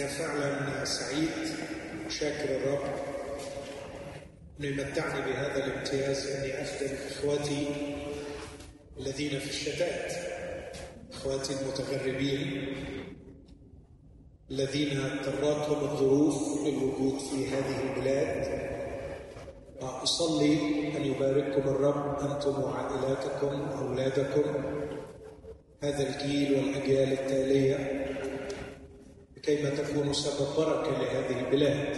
[0.00, 1.28] يا فعلا سعيد
[2.06, 2.84] وشاكر الرب
[4.60, 7.68] انه يمتعني بهذا الامتياز أني اخدم إخواتي
[9.00, 10.12] الذين في الشتات
[11.12, 12.74] إخواتي المتغربين
[14.50, 18.70] الذين اضطرتهم الظروف للوجود في هذه البلاد.
[19.82, 20.58] وأصلي
[20.96, 24.64] أن يبارككم الرب أنتم وعائلاتكم وأولادكم.
[25.82, 27.76] هذا الجيل والأجيال التالية
[29.40, 31.96] لكيما تكونوا سبب بركة لهذه البلاد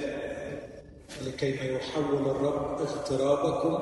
[1.20, 3.78] ولكيما يحول الرب اغترابكم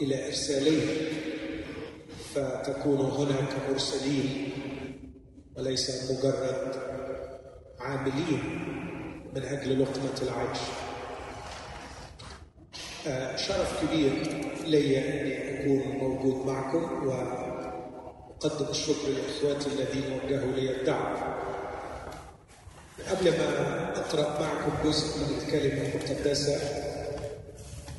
[0.00, 1.08] إلى ارساليه
[2.34, 4.52] فتكونوا هنا كمرسلين
[5.56, 6.76] وليس مجرد
[7.80, 8.42] عاملين
[9.34, 10.58] من أجل لقمة العيش.
[13.46, 14.12] شرف كبير
[14.66, 21.38] لي أني أكون موجود معكم وأقدم الشكر لإخواتي الذين وجهوا لي الدعوة.
[23.10, 26.60] قبل ما أقرأ معكم جزء من الكلمة المقدسة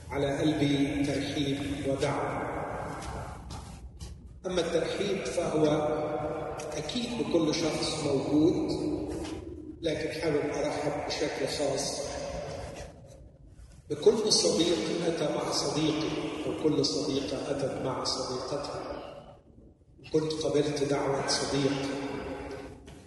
[0.09, 2.49] على قلبي ترحيب ودعوة.
[4.45, 5.65] أما الترحيب فهو
[6.77, 8.69] أكيد بكل شخص موجود
[9.81, 12.01] لكن حابب أرحب بشكل خاص
[13.89, 16.09] بكل صديق أتى مع صديقي
[16.47, 18.95] وكل صديقة أتت مع صديقتها.
[20.13, 21.71] كنت قبلت دعوة صديق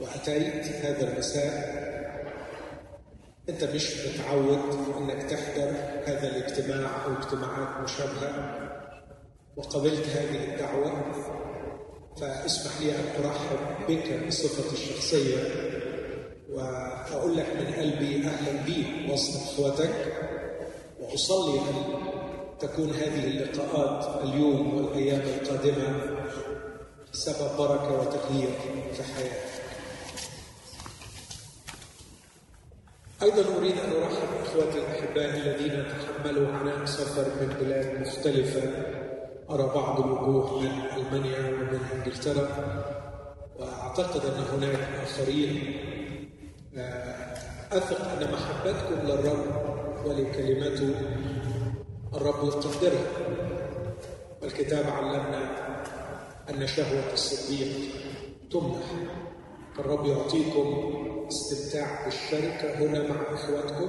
[0.00, 1.91] وأتيت هذا المساء
[3.48, 4.58] أنت مش متعود
[4.98, 5.70] إنك تحضر
[6.04, 8.58] هذا الاجتماع أو اجتماعات مشابهة
[9.56, 11.12] وقبلت هذه الدعوة
[12.20, 15.36] فاسمح لي أن أرحب بك بصفتي الشخصية
[16.50, 20.12] وأقول لك من قلبي أهلا بيك وسط اخوتك
[21.00, 21.74] وأصلي أن
[22.60, 26.16] تكون هذه اللقاءات اليوم والأيام القادمة
[27.12, 28.50] سبب بركة وتغيير
[28.92, 29.51] في حياتك.
[33.22, 38.62] أيضا أريد أن أرحب بإخوتي الأحباء الذين تحملوا عناء سفر من بلاد مختلفة.
[39.50, 42.48] أرى بعض الوجوه من ألمانيا ومن إنجلترا
[43.58, 45.76] وأعتقد أن هناك آخرين.
[47.72, 49.46] أثق أن محبتكم للرب
[50.06, 50.94] ولكلمته
[52.14, 53.06] الرب يقدرها
[54.42, 55.42] والكتاب علمنا
[56.50, 57.68] أن شهوة الصديق
[58.52, 59.21] تمنح.
[59.76, 60.92] فالرب يعطيكم
[61.28, 63.88] استمتاع بالشركة هنا مع إخواتكم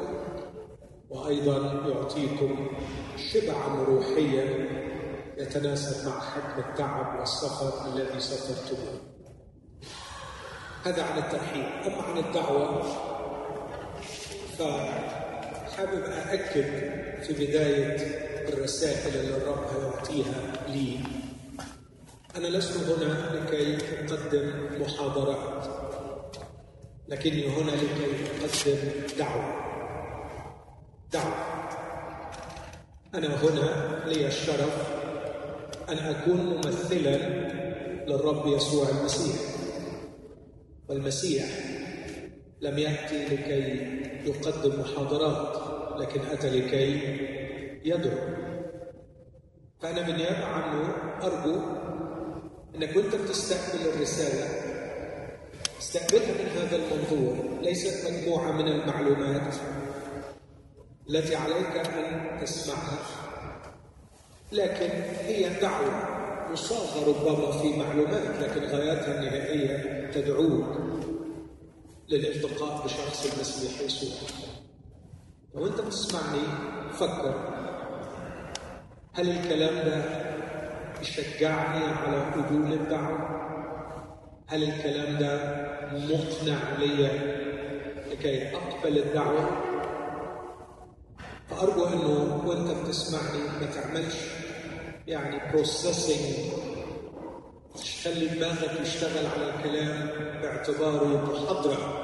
[1.09, 1.57] وأيضا
[1.88, 2.67] يعطيكم
[3.17, 4.67] شبعا روحيا
[5.38, 8.99] يتناسب مع حجم التعب والسفر الذي سافرتموه.
[10.85, 12.83] هذا عن الترحيب أما عن الدعوة
[14.57, 16.66] فحابب أأكد
[17.23, 17.97] في بداية
[18.49, 20.99] الرسائل اللي الرب هيعطيها لي.
[22.35, 25.72] أنا لست هنا لكي أقدم محاضرات.
[27.13, 28.06] لكني هنا لكي
[28.44, 29.53] أقدم دعوة.
[31.13, 31.35] دعوة.
[33.16, 34.88] أنا هنا لي الشرف
[35.90, 37.18] أن أكون ممثلا
[38.07, 39.35] للرب يسوع المسيح.
[40.90, 41.46] والمسيح
[42.62, 43.62] لم يأتي لكي
[44.29, 45.57] يقدم محاضرات
[46.02, 46.90] لكن أتى لكي
[47.85, 48.18] يدعو.
[49.81, 51.62] فأنا بالنيابة عنه أرجو
[52.75, 54.62] أنك وأنت بتستقبل الرسالة
[55.83, 59.55] استقبلها من هذا المنظور ليست مجموعة من المعلومات.
[61.09, 62.97] التي عليك أن تسمعها.
[64.51, 64.89] لكن
[65.25, 65.91] هي دعوة
[66.51, 70.77] مصاغة ربما في معلومات لكن غاياتها النهائية تدعوك
[72.09, 74.29] للالتقاء بشخص المسيح يسوع.
[75.55, 76.41] لو أنت بتسمعني
[76.93, 77.33] فكر.
[79.13, 80.03] هل الكلام ده
[81.01, 83.43] يشجعني على قبول الدعوة؟
[84.47, 85.35] هل الكلام ده
[85.93, 87.07] مقنع لي
[88.11, 89.49] لكي أقبل الدعوة؟
[91.49, 94.15] فأرجو أنه وأنت بتسمعني ما تعملش
[95.07, 96.53] يعني بروسيسنج
[97.75, 100.07] تخلي دماغك يشتغل على الكلام
[100.41, 101.99] باعتباره محاضرة.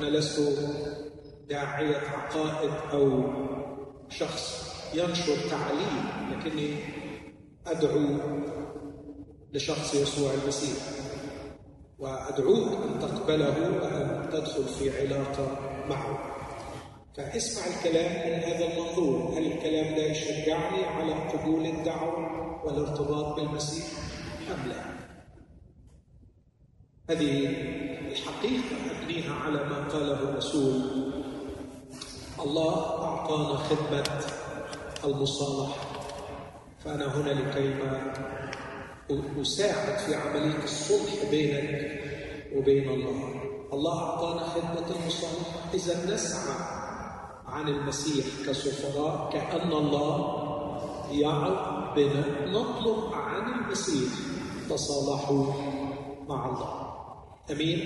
[0.00, 0.58] أنا لست
[1.48, 3.22] داعية عقائد أو
[4.08, 6.74] شخص ينشر تعليم لكني
[7.66, 8.18] أدعو
[9.52, 10.82] لشخص يسوع المسيح.
[11.98, 15.58] وأدعوك أن تقبله وأن تدخل في علاقة
[15.88, 16.18] معه.
[17.16, 19.38] فاسمع الكلام من هذا المنظور.
[19.38, 22.16] هل الكلام ده يشجعني على قبول الدعوة
[22.64, 23.84] والارتباط بالمسيح
[24.50, 24.84] أم لا؟
[27.10, 27.46] هذه
[28.12, 30.82] الحقيقة أبنيها على ما قاله الرسول.
[32.40, 34.20] الله أعطانا خدمة
[35.04, 35.86] المصالحة.
[36.84, 38.12] فأنا هنا لكيما
[39.10, 42.00] أساعد في عملية الصلح بينك
[42.56, 43.42] وبين الله.
[43.72, 46.56] الله أعطانا خدمة المصالحة إذا نسعى
[47.46, 50.16] عن المسيح كسفراء كأن الله
[51.12, 51.52] يعظ
[51.96, 54.12] بنا نطلب عن المسيح
[54.70, 55.44] تصالحوا
[56.28, 56.86] مع الله.
[57.50, 57.78] أمين؟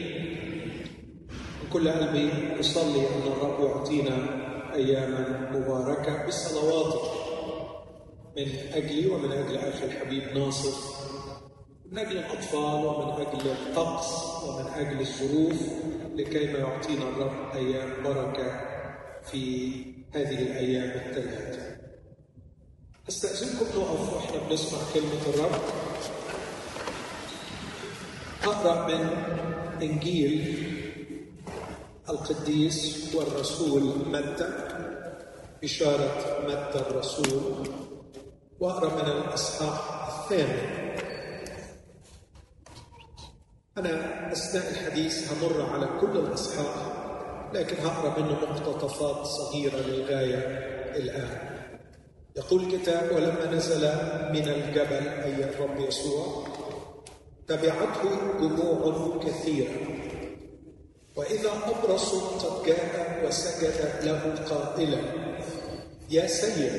[1.31, 4.17] من كل قلبي اصلي أن الرب يعطينا
[4.75, 7.01] أياما مباركة بصلواته
[8.37, 11.00] من أجلي ومن أجل أخي الحبيب ناصر.
[11.91, 14.09] من أجل الأطفال ومن أجل الطقس
[14.45, 15.63] ومن أجل الظروف
[16.15, 18.61] لكي ما يعطينا الرب أيام بركة
[19.31, 19.83] في
[20.15, 21.77] هذه الأيام الثلاثة.
[23.09, 25.61] أستأذنكم نقف وإحنا بنسمع كلمة الرب.
[28.45, 29.09] أقرأ من
[29.83, 30.67] إنجيل
[32.09, 34.69] القديس والرسول متى؟
[35.63, 37.69] بشاره متى الرسول.
[38.61, 40.80] وأقرأ من الأصحاح الثامن.
[43.79, 46.75] أنا اثناء الحديث همر على كل الأصحاح
[47.55, 50.39] لكن هقرأ منه مقتطفات صغيرة للغاية
[50.97, 51.51] الآن.
[52.37, 53.81] يقول الكتاب ولما نزل
[54.33, 56.45] من الجبل اي الرب يسوع
[57.49, 59.75] تبعته جموع كثيرة
[61.17, 65.01] وإذا أبرص قد جاء وسجد له قائلا
[66.11, 66.73] يا سيد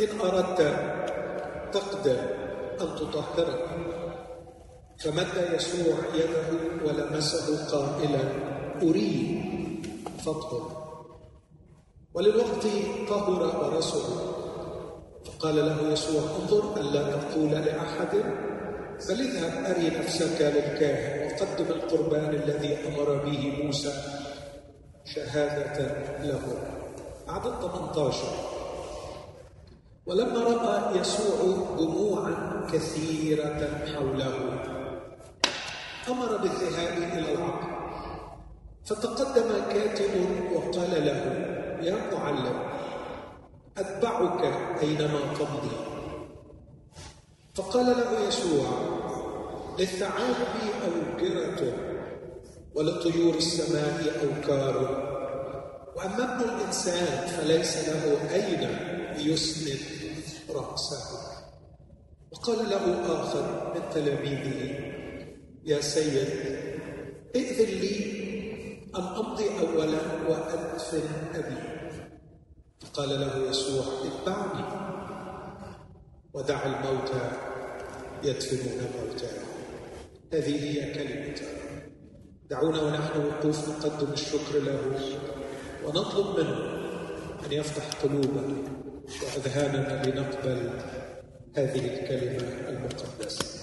[0.00, 0.60] إن أردت
[1.72, 2.18] تقدر
[2.80, 3.68] أن تطهرك
[5.00, 6.48] فمد يسوع يده
[6.84, 8.20] ولمسه قائلا
[8.82, 9.40] أريد
[10.24, 10.80] فاطهر
[12.14, 12.66] وللوقت
[13.08, 14.34] طهر ورسله
[15.24, 18.16] فقال له يسوع انظر ألا تقول لأحد
[19.08, 23.92] بل اذهب أري نفسك للكاهن وقدم القربان الذي أمر به موسى
[25.04, 25.78] شهادة
[26.24, 26.42] له.
[27.28, 28.16] عدد 18
[30.06, 34.59] ولما رأى يسوع جموعا كثيرة حوله
[36.08, 37.70] أمر بالذهاب إلى العقل
[38.84, 40.10] فتقدم كاتب
[40.54, 41.20] وقال له
[41.82, 42.70] يا معلم
[43.78, 44.44] أتبعك
[44.82, 45.76] أينما تمضي.
[47.54, 48.66] فقال له يسوع
[49.78, 50.48] للثعالب
[50.84, 51.72] أوكرة
[52.74, 54.76] ولطيور السماء أوكار
[55.96, 58.76] وأما ابن الإنسان فليس له أين
[59.18, 59.80] يسند
[60.50, 61.20] رأسه.
[62.32, 62.84] وقال له
[63.22, 64.90] آخر من تلاميذه
[65.64, 66.28] يا سيد
[67.36, 68.20] ائذن لي
[68.96, 71.02] أن أمضي أولا وأدفن
[71.34, 71.56] أبي.
[72.80, 74.64] فقال له يسوع اتبعني.
[76.34, 77.30] ودع الموتى
[78.24, 79.46] يدفنون موتاهم
[80.32, 81.40] هذه هي كلمة.
[82.50, 84.80] دعونا ونحن وقوف نقدم الشكر له
[85.84, 86.56] ونطلب منه
[87.46, 88.54] أن يفتح قلوبنا
[89.22, 90.70] وأذهاننا لنقبل
[91.56, 93.59] هذه الكلمة المقدسة.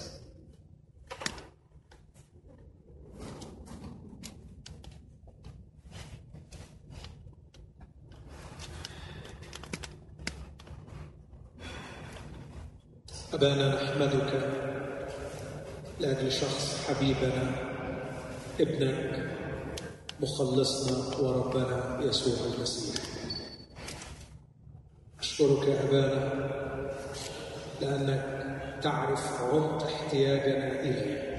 [13.34, 14.48] أبانا نحمدك.
[16.00, 17.50] لأجل شخص حبيبنا
[18.60, 19.28] ابنك
[20.20, 23.04] مخلصنا وربنا يسوع المسيح.
[25.20, 26.48] أشكرك يا أبانا
[27.80, 28.24] لأنك
[28.82, 31.38] تعرف عمق احتياجنا إليه.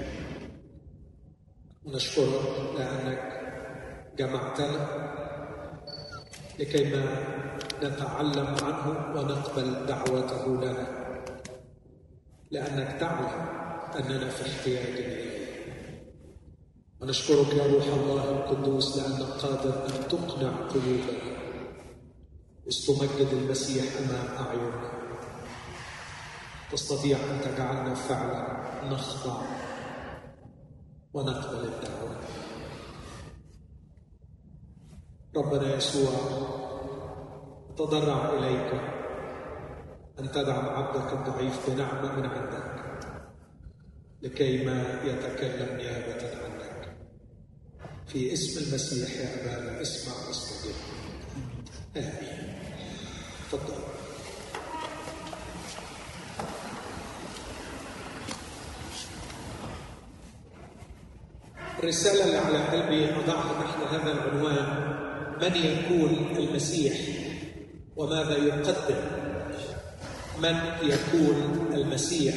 [1.86, 3.22] ونشكرك لأنك
[4.18, 4.88] جمعتنا
[6.60, 7.06] لكيما
[7.84, 10.99] نتعلم عنه ونقبل دعوته لنا
[12.52, 13.50] لأنك تعلم
[13.96, 15.40] أننا في احتياج إليه
[17.02, 21.30] ونشكرك يا روح الله القدوس لأنك قادر أن تقنع قلوبنا.
[22.68, 24.92] استمجد المسيح أمام أعيننا.
[26.72, 29.42] تستطيع أن تجعلنا فعلا نخضع
[31.14, 32.16] ونقبل الدعوة.
[35.36, 36.12] ربنا يسوع
[37.78, 38.99] تضرع إليك.
[40.20, 42.80] أن تدعم عبدك الضعيف بنعمة من عندك
[44.22, 46.96] لكي ما يتكلم نيابة عنك.
[48.08, 50.76] في اسم المسيح يا أبانا اسمع واستجب.
[51.98, 52.60] آمين.
[53.52, 53.74] تفضل.
[61.84, 64.90] الرسالة اللي على قلبي أضعها تحت هذا العنوان
[65.42, 66.94] من يكون المسيح
[67.96, 69.39] وماذا يقدم؟
[70.42, 72.36] من يكون المسيح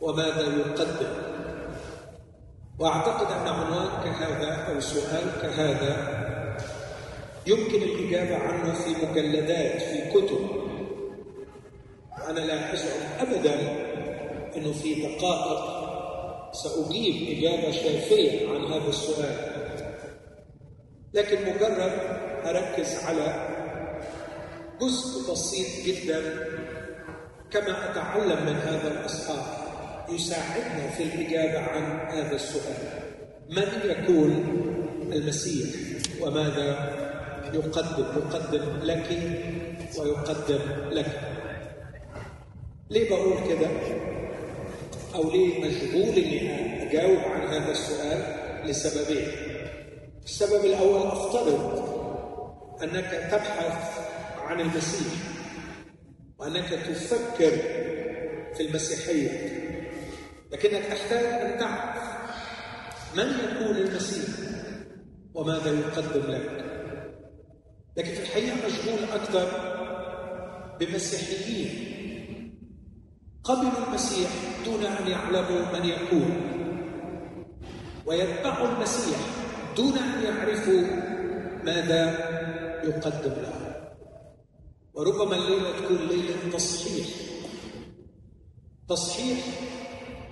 [0.00, 1.12] وماذا يقدم؟
[2.78, 6.18] وأعتقد أن عنوان كهذا أو سؤال كهذا
[7.46, 10.50] يمكن الإجابة عنه في مجلدات في كتب.
[12.28, 13.54] أنا لا ازعم ابدا
[14.56, 15.78] أنه في دقائق
[16.52, 19.36] سأجيب إجابة شافية عن هذا السؤال.
[21.14, 21.92] لكن مجرد
[22.44, 23.48] أركز على
[24.80, 26.22] جزء بسيط جدا
[27.50, 29.46] كما أتعلم من هذا الإصحاح
[30.08, 32.74] يساعدنا في الإجابة عن هذا السؤال.
[33.50, 34.30] من يكون
[35.12, 35.68] المسيح؟
[36.20, 36.94] وماذا
[37.54, 39.08] يقدم؟ يقدم لك
[39.98, 40.58] ويقدم
[40.90, 41.20] لك.
[42.90, 43.68] ليه بقول كده؟
[45.14, 48.22] أو ليه مشغول إني أجاوب عن هذا السؤال
[48.70, 49.28] لسببين؟
[50.24, 51.84] السبب الأول أفترض
[52.82, 53.98] أنك تبحث
[54.38, 55.37] عن المسيح.
[56.38, 57.50] وأنك تفكر
[58.54, 59.58] في المسيحية.
[60.52, 62.02] لكنك تحتاج أن تعرف
[63.16, 64.34] من يكون المسيح
[65.34, 66.64] وماذا يقدم لك.
[67.96, 69.48] لكن في الحقيقة مشغول أكثر
[70.80, 71.88] بمسيحيين.
[73.44, 74.30] قبلوا المسيح
[74.64, 76.40] دون أن يعلموا من يكون
[78.06, 79.18] ويتبعوا المسيح
[79.76, 80.82] دون أن يعرفوا
[81.64, 82.10] ماذا
[82.84, 83.67] يقدم له.
[84.98, 87.06] وربما الليلة تكون ليلة تصحيح.
[88.88, 89.38] تصحيح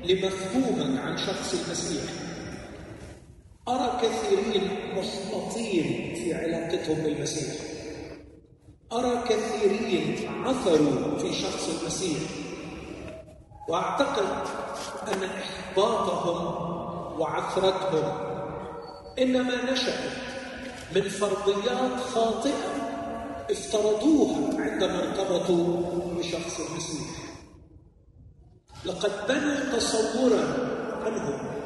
[0.05, 2.03] لمفهومك عن شخص المسيح.
[3.69, 7.55] أرى كثيرين محبطين في علاقتهم بالمسيح.
[8.93, 12.19] أرى كثيرين عثروا في شخص المسيح.
[13.69, 14.27] وأعتقد
[15.13, 16.67] أن إحباطهم
[17.21, 18.19] وعثرتهم
[19.19, 20.11] إنما نشات
[20.95, 22.86] من فرضيات خاطئة
[23.51, 25.83] افترضوها عندما ارتبطوا
[26.19, 27.07] بشخص المسيح
[28.85, 30.43] لقد بنوا تصورا
[31.05, 31.57] عنه.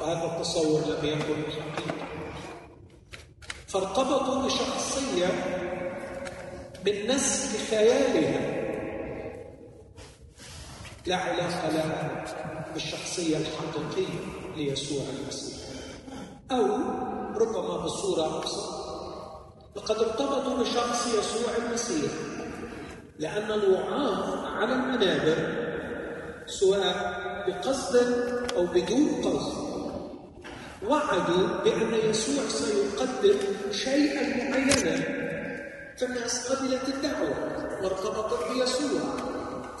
[0.00, 2.06] وهذا التصور لم يكن حقيقه
[3.66, 5.26] فارتبطوا بشخصية
[6.86, 8.62] من نسل خيالها.
[11.06, 12.24] لا علاقة لها
[12.74, 14.18] بالشخصية الحقيقية
[14.56, 15.58] ليسوع المسيح.
[16.50, 16.66] أو
[17.36, 18.81] ربما بصورة أبسط
[19.76, 22.12] لقد ارتبطوا بشخص يسوع المسيح
[23.18, 25.36] لأن الوعاظ على المنابر
[26.46, 27.96] سواء بقصد
[28.56, 29.72] أو بدون قصد.
[30.88, 33.38] وعدوا بأن يسوع سيقدم
[33.72, 34.96] شيئا معينا
[35.98, 37.34] فالناس قبلت الدعوة
[37.82, 39.00] وارتبطت بيسوع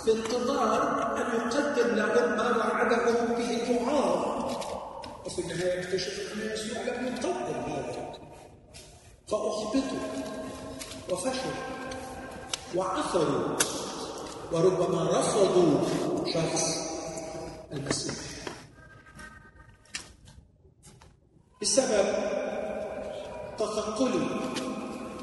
[0.04, 0.82] في انتظار
[1.16, 4.52] أن يقدم لهم ما وعدهم به الوعاظ.
[5.26, 8.01] وفي النهاية اكتشفوا أن يسوع لم يقدم هذا.
[9.32, 9.98] فأحبطوا
[11.10, 11.60] وفشلوا
[12.76, 13.56] وعثروا
[14.52, 15.78] وربما رفضوا
[16.34, 16.64] شخص
[17.72, 18.14] المسيح.
[21.62, 22.06] بسبب
[23.58, 24.28] تثقلوا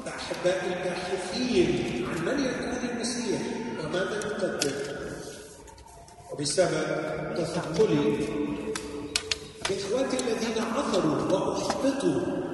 [0.04, 3.40] بأحباء الباحثين عن من يكون المسيح
[3.84, 4.74] وماذا يقدم
[6.32, 8.26] وبسبب تثقلي
[9.68, 12.50] بإخواتي الذين عثروا وأحبطوا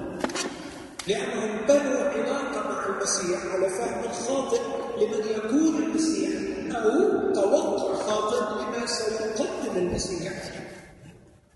[1.07, 4.61] لأنهم بنوا علاقة مع المسيح على فهم خاطئ
[4.97, 6.31] لمن يكون المسيح
[6.75, 10.33] أو توقع خاطئ لما سيقدم المسيح.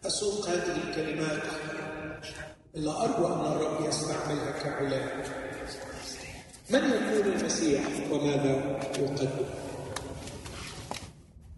[0.05, 1.43] أسوق هذه الكلمات
[2.75, 5.25] إلا أرجو أن الرب يستعملها كعلاج
[6.69, 9.29] من يكون المسيح وماذا يقدم؟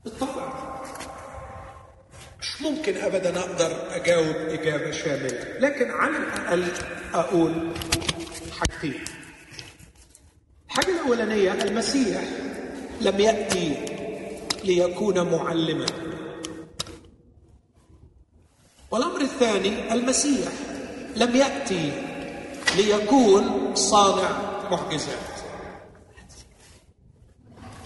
[0.03, 0.72] بالطبع.
[2.43, 5.57] مش ممكن ابدا أقدر أجاوب إجابة شاملة.
[5.59, 6.67] لكن على الأقل
[7.13, 7.71] أقول
[8.59, 9.03] حاجتين.
[10.65, 12.21] الحاجة الأولانية المسيح
[13.01, 13.85] لم يأتي
[14.63, 15.85] ليكون معلما.
[18.91, 20.51] والأمر الثاني المسيح
[21.15, 21.91] لم يأتي
[22.77, 24.29] ليكون صانع
[24.71, 25.33] معجزات.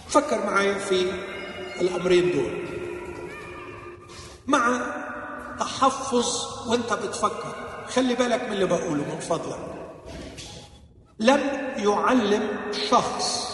[0.08, 1.12] فكر معايا في
[1.82, 2.77] الأمرين دول.
[4.48, 4.82] مع
[5.60, 6.28] تحفظ
[6.68, 7.56] وانت بتفكر.
[7.88, 9.60] خلي بالك من اللي بقوله من فضلك.
[11.20, 11.40] لم
[11.78, 12.50] يعلم
[12.90, 13.48] شخص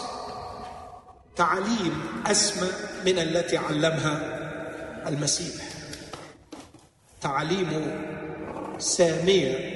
[1.36, 2.68] تعليم أسمى
[3.06, 4.40] من التي علمها
[5.06, 5.64] المسيح.
[7.20, 8.00] تعاليمه
[8.78, 9.74] سامية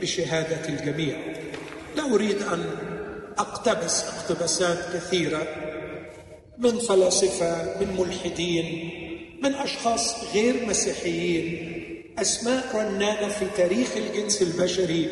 [0.00, 1.16] بشهادة الجميع.
[1.96, 2.64] لا أريد أن
[3.38, 5.42] أقتبس اقتباسات كثيرة
[6.58, 8.99] من فلاسفة من ملحدين
[9.42, 11.70] من أشخاص غير مسيحيين
[12.18, 15.10] أسماء رنانه في تاريخ الجنس البشري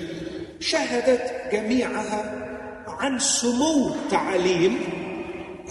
[0.61, 2.49] شهدت جميعها
[2.88, 4.80] عن سمو تعاليم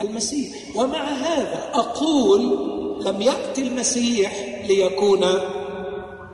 [0.01, 0.75] المسيح.
[0.75, 2.41] ومع هذا أقول
[3.05, 4.33] لم ياتي المسيح
[4.67, 5.21] ليكون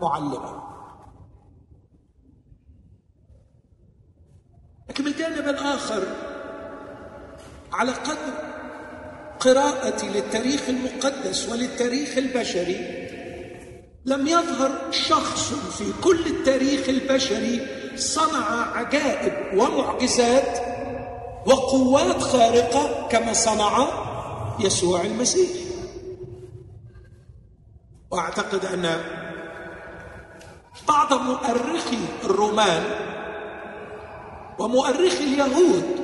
[0.01, 0.63] معلما.
[4.89, 6.03] لكن من الجانب الآخر
[7.73, 8.52] على قدر
[9.43, 13.03] قراءتي للتاريخ المقدس وللتاريخ البشري
[14.05, 20.59] لم يظهر شخص في كل التاريخ البشري صنع عجائب ومعجزات
[21.45, 23.87] وقوات خارقة كما صنع
[24.59, 25.49] يسوع المسيح.
[28.11, 29.01] وأعتقد أن
[30.87, 32.83] بعض مؤرخي الرومان
[34.59, 36.02] ومؤرخي اليهود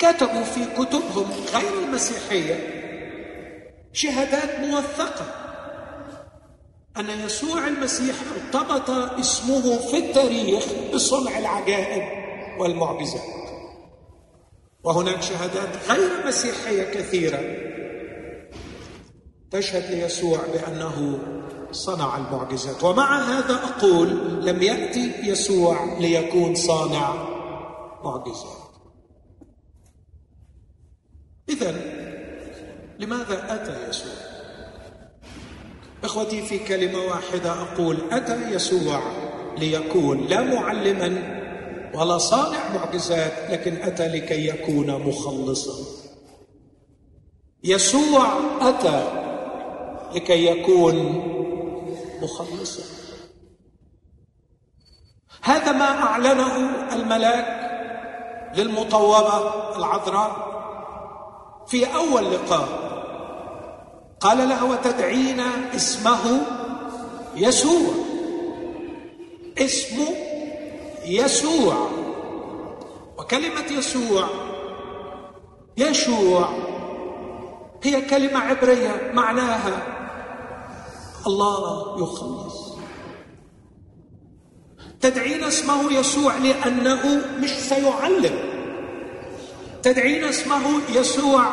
[0.00, 2.56] كتبوا في كتبهم غير المسيحية.
[3.92, 5.26] شهادات موثقة.
[6.96, 10.64] أن يسوع المسيح ارتبط اسمه في التاريخ
[10.94, 12.02] بصنع العجائب
[12.60, 13.22] والمعجزات.
[14.84, 17.40] وهناك شهادات غير مسيحية كثيرة
[19.50, 21.18] تشهد ليسوع بأنه
[21.72, 22.84] صنع المعجزات.
[22.84, 24.08] ومع هذا أقول
[24.46, 27.14] لم يأتي يسوع ليكون صانع
[28.04, 28.59] معجزات.
[31.50, 31.74] اذا
[32.98, 34.12] لماذا أتى يسوع؟
[36.04, 39.02] إخوتي في كلمة واحدة أقول أتى يسوع
[39.58, 41.40] ليكون لا معلما
[41.94, 45.86] ولا صانع معجزات لكن أتى لكي يكون مخلصا.
[47.64, 48.26] يسوع
[48.60, 49.04] أتى
[50.14, 50.96] لكي يكون
[52.22, 52.82] مخلصا.
[55.42, 57.60] هذا ما أعلنه الملاك
[58.56, 60.49] للمطوبة العذراء.
[61.70, 62.90] في أول لقاء.
[64.20, 65.40] قال لها وتدعين
[65.74, 66.40] اسمه
[67.36, 67.94] يسوع.
[69.58, 70.08] اسمه
[71.06, 71.90] يسوع.
[73.18, 74.28] وكلمة يسوع
[75.76, 76.48] يشوع
[77.82, 79.82] هي كلمة عبرية معناها
[81.26, 82.76] الله يخلص.
[85.00, 88.49] تدعين اسمه يسوع لأنه مش سيعلم.
[89.82, 91.46] تدعين اسمه يسوع.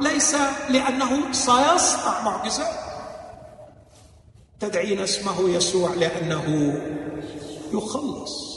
[0.00, 0.36] ليس
[0.68, 2.74] لأنه سيصنع معجزات
[4.60, 6.74] تدعين اسمه يسوع لأنه
[7.72, 8.56] يخلص.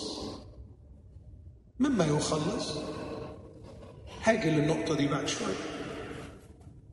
[1.79, 2.73] مما يخلص؟
[4.23, 5.55] هاجي للنقطة دي بعد شوية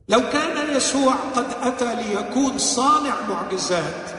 [0.09, 4.09] لو كان يسوع قد أتى ليكون صانع معجزات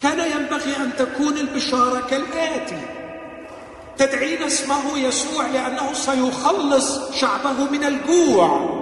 [0.00, 2.95] كان ينبغي أن تكون البشارة كالآتي.
[3.98, 8.76] تدعين اسمه يسوع لأنه سيخلص شعبه من الجوع.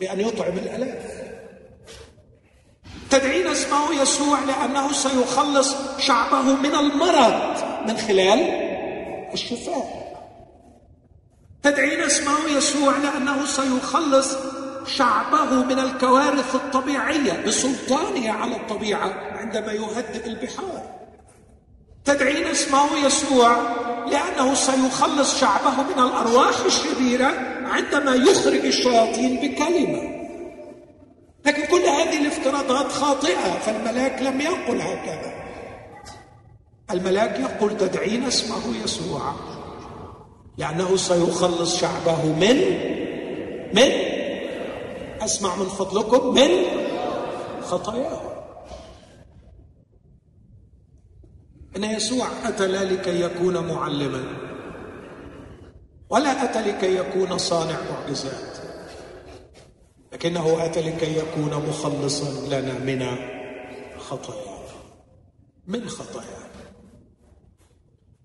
[0.00, 1.18] بأن يطعم الألاف.
[3.10, 7.56] تدعين اسمه يسوع لأنه سيخلص شعبه من المرض.
[7.88, 8.40] من خلال
[9.32, 10.08] الشفاء.
[11.62, 14.36] تدعين اسمه يسوع لأنه سيخلص
[14.86, 17.44] شعبه من الكوارث الطبيعية.
[17.46, 20.98] بسلطانه على الطبيعة عندما يهدئ البحار.
[22.04, 23.56] تدعين اسمه يسوع
[24.10, 27.32] لأنه سيخلص شعبه من الأرواح الشريرة
[27.64, 30.18] عندما يخرج الشياطين بكلمة.
[31.46, 35.32] لكن كل هذه الافتراضات خاطئة فالملاك لم يقل هكذا.
[36.90, 39.32] الملاك يقول تدعين اسمه يسوع
[40.58, 42.56] لأنه سيخلص شعبه من
[43.74, 43.92] من؟
[45.20, 46.50] أسمع من فضلكم من؟
[47.62, 48.37] خطاياه
[51.76, 54.24] إن يسوع أتى لا لكي يكون معلما
[56.10, 58.58] ولا أتى لكي يكون صانع معجزات
[60.12, 63.16] لكنه أتى لكي يكون مخلصا لنا من
[63.98, 64.48] خطايانا
[65.66, 66.48] من خطايانا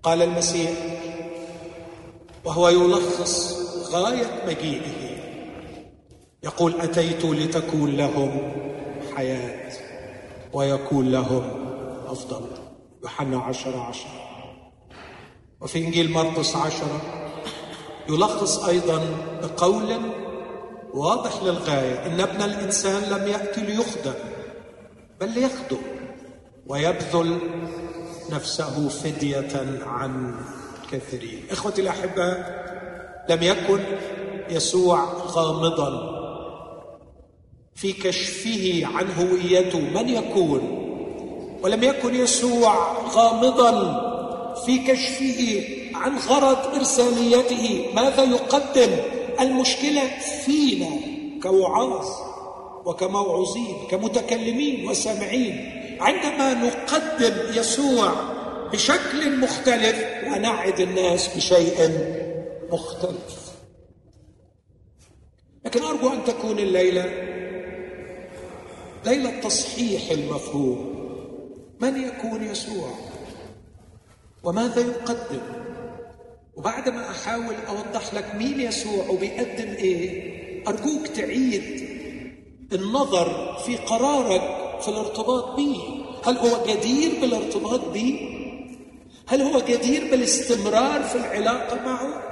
[0.03, 0.71] قال المسيح
[2.45, 5.13] وهو يلخص غاية مجيئه.
[6.43, 8.51] يقول أتيت لتكون لهم
[9.15, 9.71] حياة
[10.53, 11.43] ويكون لهم
[12.07, 12.47] أفضل.
[13.03, 14.07] يوحنا عشر عشر.
[15.61, 17.01] وفي إنجيل مرقس عشرة
[18.09, 19.97] يلخص أيضا بقول
[20.93, 24.13] واضح للغاية إن ابن الإنسان لم يأتي ليخدم
[25.21, 25.81] بل ليخدم
[26.67, 27.39] ويبذل
[28.29, 30.35] نفسه فدية عن
[30.91, 31.45] كثيرين.
[31.51, 32.63] إخوتي الاحباء
[33.29, 33.79] لم يكن
[34.49, 36.13] يسوع غامضا
[37.75, 39.79] في كشفه عن هويته.
[39.79, 40.82] من يكون؟
[41.63, 43.73] ولم يكن يسوع غامضا
[44.65, 45.63] في كشفه
[45.95, 48.91] عن غرض ارساليته ماذا يقدم؟
[49.39, 50.01] المشكلة
[50.45, 50.89] فينا
[51.43, 52.05] كوعاظ
[52.85, 55.79] وكموعوظين كمتكلمين وسامعين.
[56.01, 58.11] عندما نقدم يسوع
[58.71, 61.89] بشكل مختلف ونعد الناس بشيء
[62.71, 63.53] مختلف.
[65.65, 67.05] لكن أرجو أن تكون الليلة
[69.05, 70.92] ليلة تصحيح المفهوم.
[71.83, 72.89] من يكون يسوع؟
[74.43, 75.41] وماذا يقدم؟
[76.55, 80.33] وبعد ما أحاول أوضح لك مين يسوع وبيقدم إيه
[80.67, 81.89] أرجوك تعيد
[82.73, 84.41] النظر في قرارك
[84.81, 88.29] في الارتباط به هل هو جدير بالارتباط به
[89.27, 92.23] هل هو جدير بالاستمرار في العلاقة معه؟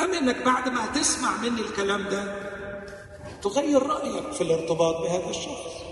[0.00, 2.46] أم إنك بعد ما تسمع مني الكلام ده
[3.42, 5.85] تغير رأيك في الارتباط بهذا الشخص؟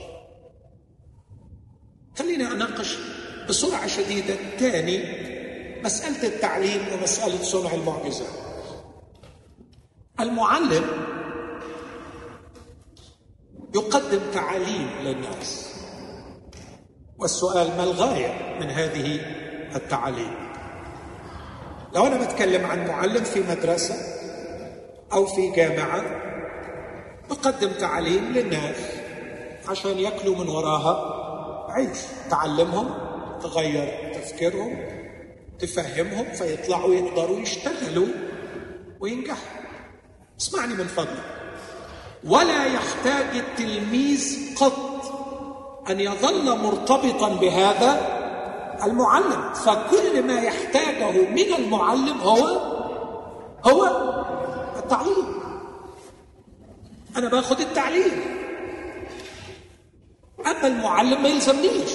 [2.18, 2.98] خليني أناقش
[3.48, 5.24] بسرعة شديدة تاني
[5.84, 8.28] مسألة التعليم ومسألة صنع المعجزات
[10.20, 10.84] المعلم
[13.74, 15.74] يقدم تعاليم للناس.
[17.18, 19.20] والسؤال ما الغاية من هذه
[19.76, 20.34] التعاليم
[21.94, 23.94] لو أنا بتكلم عن معلم في مدرسة
[25.12, 26.02] أو في جامعة
[27.30, 28.76] بقدم تعليم للناس
[29.68, 31.13] عشان يأكلوا من وراها
[31.74, 31.98] عيش.
[32.30, 32.94] تعلمهم
[33.42, 34.78] تغير تفكيرهم
[35.58, 38.06] تفهمهم فيطلعوا يقدروا يشتغلوا
[39.00, 39.48] وينجحوا
[40.40, 41.24] اسمعني من فضلك
[42.24, 44.84] ولا يحتاج التلميذ قط
[45.90, 48.14] أن يظل مرتبطا بهذا
[48.84, 49.52] المعلم.
[49.54, 52.46] فكل ما يحتاجه من المعلم هو
[53.64, 53.84] هو
[54.76, 55.26] التعليم.
[57.16, 58.43] أنا باخذ التعليم.
[60.46, 61.90] أما المعلم ما يلزمنيش.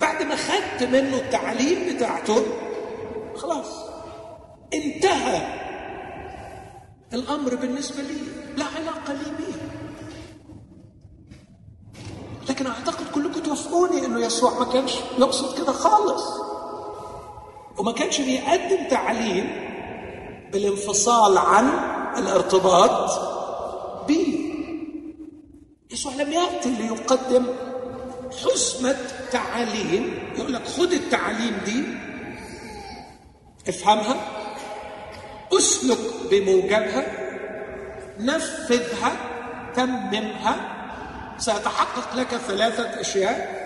[0.00, 2.42] بعد ما خدت منه التعليم بتاعته
[3.36, 3.66] خلاص
[4.74, 5.42] انتهى
[7.12, 8.18] الأمر بالنسبة لي.
[8.56, 9.54] لا علاقة لي به
[12.48, 16.24] لكن أعتقد كلكم توافقوني إنه يسوع ما كانش يقصد كده خالص.
[17.78, 19.50] وما كانش بيقدم تعليم
[20.52, 21.68] بالانفصال عن
[22.18, 23.10] الارتباط
[25.92, 27.46] يسوع لم ياتي ليقدم
[28.44, 28.96] حسمة
[29.32, 31.84] تعاليم يقول لك خد التعاليم دي
[33.68, 34.16] افهمها
[35.52, 35.98] اسلك
[36.30, 37.04] بموجبها
[38.18, 39.12] نفذها
[39.76, 40.68] تممها.
[41.38, 43.62] سيتحقق لك ثلاثة أشياء.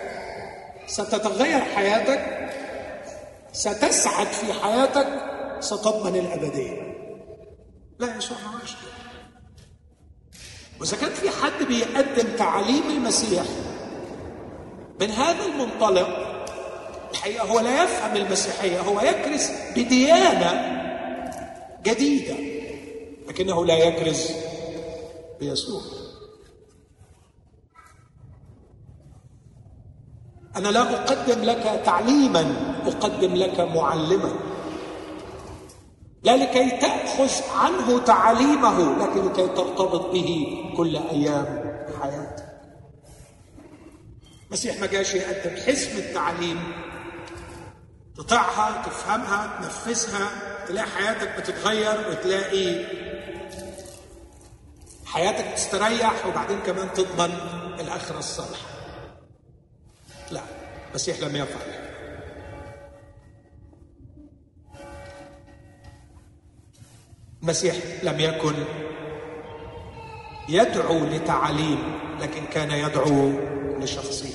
[0.87, 2.49] ستتغير حياتك
[3.53, 5.07] ستسعد في حياتك
[5.59, 6.97] ستضمن الأبدية.
[7.99, 8.59] لا يسوع ما
[10.79, 13.43] وإذا كان في حد بيقدم تعاليم المسيح
[15.01, 16.27] من هذا المنطلق
[17.11, 20.77] الحقيقة هو لا يفهم المسيحية هو يكرس بديانة
[21.83, 22.35] جديدة
[23.27, 24.31] لكنه لا يكرز
[25.39, 25.81] بيسوع.
[30.55, 34.31] أنا لا أقدم لك تعليما أقدم لك معلما.
[36.27, 42.45] لا لكي تأخذ عنه تعاليمه لكن لكي ترتبط به كل أيام حياتك.
[44.47, 46.73] المسيح ما جاش يقدم حزم التعليم.
[48.17, 50.29] تطيعها تفهمها تنفذها
[50.67, 52.85] تلاقي حياتك بتتغير وتلاقي
[55.05, 57.33] حياتك تستريح وبعدين كمان تضمن
[57.79, 58.67] الآخرة الصالحة.
[60.31, 60.41] لا
[60.89, 61.86] المسيح لم يفعل.
[67.47, 68.53] المسيح لم يكن
[70.49, 71.79] يدعو لتعاليم
[72.21, 73.31] لكن كان يدعو
[73.79, 74.29] لشخصه.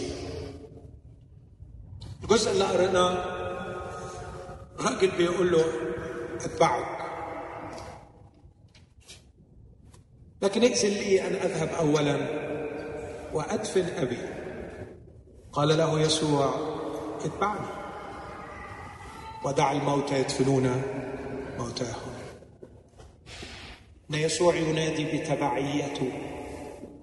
[2.22, 3.24] الجزء اللي قريناه
[4.80, 5.64] راجل بيقول له
[6.40, 7.02] أتبعك.
[10.42, 12.16] لكن ائذن لي أن أذهب اولا
[13.32, 14.18] وأدفن أبي.
[15.52, 16.54] قال له يسوع
[17.24, 17.66] اتبعني.
[19.44, 20.82] ودع الموتى يدفنون
[21.58, 22.11] موتاهم.
[24.12, 26.12] ان يسوع ينادي بتبعيته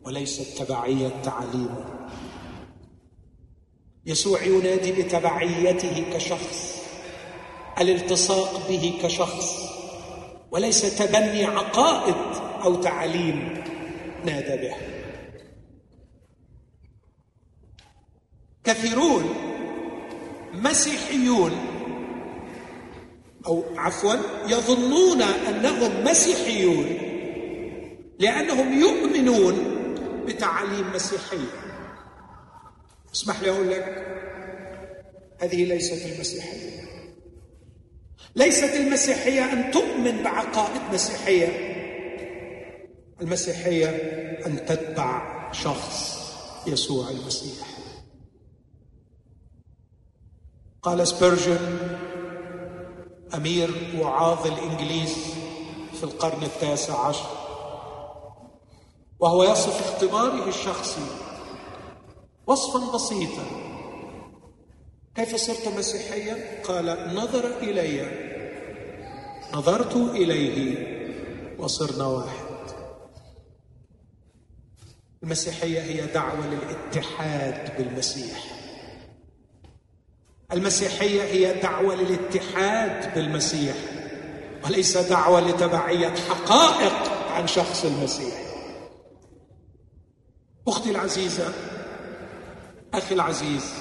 [0.03, 1.85] وليست تبعيه تعاليمه
[4.05, 6.83] يسوع ينادي بتبعيته كشخص
[7.79, 9.69] الالتصاق به كشخص
[10.51, 12.15] وليس تبني عقائد
[12.63, 13.63] أو تعاليم
[14.25, 14.77] نادى بها
[18.63, 19.23] كثيرون
[20.53, 21.68] مسيحيون
[23.45, 24.15] أو عفوا
[24.47, 26.85] يظنون أنهم مسيحيون
[28.19, 29.55] لأنهم يؤمنون
[30.25, 31.69] بتعاليم مسيحية.
[33.13, 34.05] اسمح لي أقول لك
[35.41, 36.79] هذه ليست المسيحية.
[38.35, 41.69] ليست المسيحية أن تؤمن بعقائد مسيحية.
[43.21, 43.87] المسيحية
[44.45, 46.19] أن تتبع شخص
[46.67, 47.67] يسوع المسيح.
[50.81, 51.59] قال سبيرجن
[53.35, 55.15] أمير وعاظ الإنجليز
[55.93, 57.29] في القرن التاسع عشر.
[59.19, 61.05] وهو يصف اختباره الشخصي
[62.47, 63.45] وصفا بسيطا.
[65.15, 68.29] كيف صرت مسيحيا؟ قال نظر إلي.
[69.53, 70.99] نظرت إليه
[71.59, 72.49] وصرنا واحد.
[75.23, 78.58] المسيحية هي دعوة للاتحاد بالمسيح.
[80.53, 83.75] المسيحية هي دعوة للاتحاد بالمسيح
[84.65, 88.33] وليس دعوة لتبعية حقائق عن شخص المسيح.
[90.67, 91.53] أختي العزيزة
[92.93, 93.73] أخي العزيز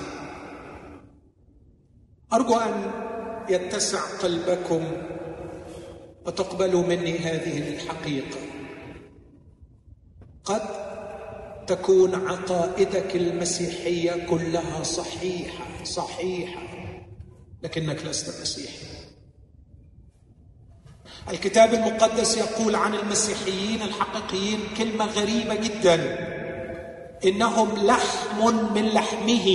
[2.32, 2.90] أرجو أن
[3.48, 4.84] يتسع قلبكم
[6.26, 8.38] وتقبلوا مني هذه الحقيقة.
[10.44, 10.87] قد
[11.68, 16.60] تكون عقائدك المسيحية كلها صحيحة صحيحة.
[17.62, 18.86] لكنك لست مسيحي
[21.30, 26.28] الكتاب المقدس يقول عن المسيحيين الحقيقيين كلمة غريبة جدا.
[27.24, 29.48] إنهم لحم من لحمه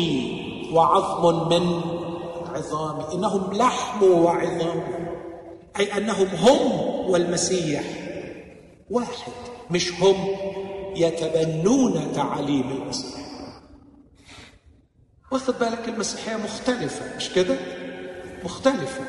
[0.74, 1.82] وعظم من
[2.56, 3.14] عظامه.
[3.14, 4.84] إنهم لحم وعظام.
[5.80, 6.72] أي أنهم هم
[7.10, 7.84] والمسيح.
[8.90, 9.32] واحد
[9.72, 10.36] مش هم.
[10.96, 13.20] يتبنون تعاليم المسيح.
[15.32, 17.56] واخد بالك المسيحية مختلفة مش كده؟
[18.44, 19.02] مختلفة.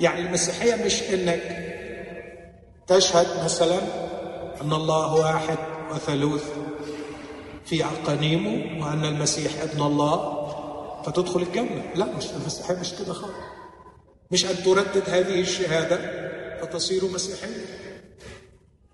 [0.00, 1.66] يعني المسيحية مش إنك
[2.86, 3.78] تشهد مثلا
[4.62, 5.58] أن الله واحد
[5.94, 6.44] وثالوث
[7.64, 10.40] في أقانيمه وأن المسيح ابن الله
[11.06, 11.82] فتدخل الجنة.
[11.94, 13.34] لا مش المسيحية مش كده خالص.
[14.30, 15.96] مش أن تردد هذه الشهادة
[16.60, 17.79] فتصير مسيحية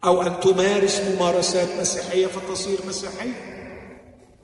[0.04, 3.56] أو أن تمارس ممارسات مسيحية فتصير مسيحية.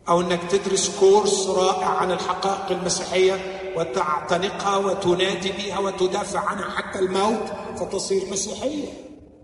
[0.09, 3.35] أو أنك تدرس كورس رائع عن الحقائق المسيحية
[3.77, 8.89] وتعتنقها وتنادي بها وتدافع عنها حتى الموت فتصير مسيحية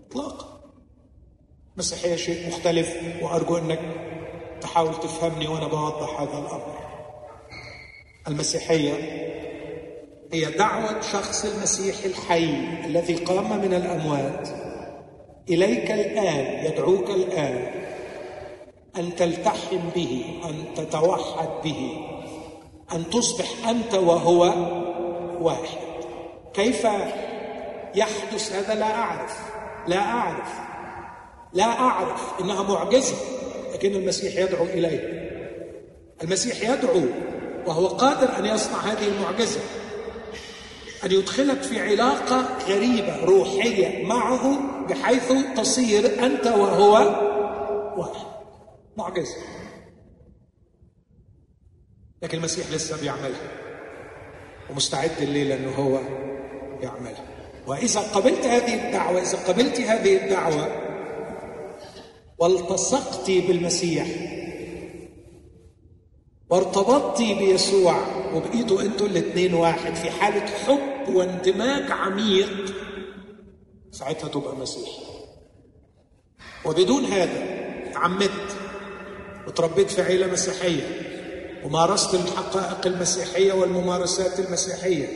[0.09, 0.59] إطلاقا.
[1.77, 2.89] مسيحية شيء مختلف
[3.21, 3.79] وأرجو أنك
[4.61, 6.79] تحاول تفهمني وأنا بوضح هذا الأمر.
[8.27, 8.93] المسيحية
[10.33, 12.53] هي دعوة شخص المسيح الحي
[12.85, 14.68] الذي قام من الأموات
[15.49, 17.71] إليك الآن يدعوك الآن
[18.97, 21.97] أن تلتحم به أن تتوحد به
[22.93, 24.53] أن تصبح أنت وهو
[25.41, 25.77] واحد.
[26.53, 26.87] كيف
[27.95, 29.37] يحدث هذا؟ لا أعرف
[29.87, 30.49] لا أعرف
[31.53, 33.15] لا أعرف إنها معجزة
[33.73, 35.29] لكن المسيح يدعو إليه
[36.23, 37.01] المسيح يدعو
[37.67, 39.59] وهو قادر أن يصنع هذه المعجزة
[41.05, 44.59] أن يدخلك في علاقة غريبة روحية معه
[44.89, 46.93] بحيث تصير أنت وهو
[47.97, 48.25] واحد.
[48.97, 49.37] معجزة
[52.21, 53.51] لكن المسيح لسه بيعملها.
[54.69, 55.99] ومستعد الليلة أنه هو
[56.81, 57.25] يعملها.
[57.67, 60.89] وإذا قبلت هذه الدعوة إذا قبلت هذه الدعوة
[62.39, 64.07] والتصقت بالمسيح
[66.49, 67.95] وارتبطت بيسوع
[68.33, 72.73] وبقيتوا أنتوا الاثنين واحد في حالة حب واندماج عميق
[73.91, 74.89] ساعتها تبقى مسيح
[76.65, 77.59] وبدون هذا
[77.93, 78.55] تعمدت
[79.47, 80.83] وتربيت في عيلة مسيحية
[81.63, 85.07] ومارست الحقائق المسيحية والممارسات المسيحية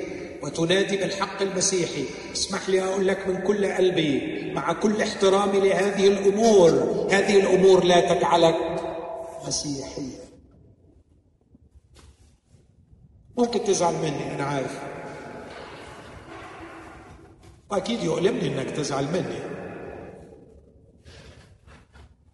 [0.43, 2.05] وتنادي بالحق المسيحي.
[2.33, 6.71] اسمح لي أقول لك من كل قلبي مع كل احترامي لهذه الأمور
[7.11, 8.55] هذه الأمور لا تجعلك
[9.47, 10.09] مسيحي
[13.37, 14.79] ممكن تزعل مني أنا عارف.
[17.73, 19.39] وأكيد يؤلمني إنك تزعل مني.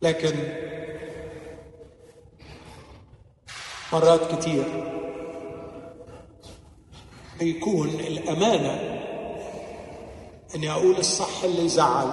[0.02, 0.36] لكن
[3.93, 4.63] مرات كتير
[7.39, 8.99] بيكون الأمانة
[10.56, 12.12] أني أقول الصح اللي يزعل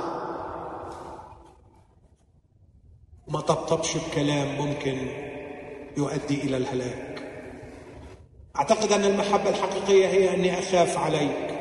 [3.27, 5.09] وما طبطبش بكلام ممكن
[5.97, 7.23] يؤدي إلى الهلاك.
[8.57, 11.57] أعتقد أن المحبة الحقيقية هي أني أخاف عليك.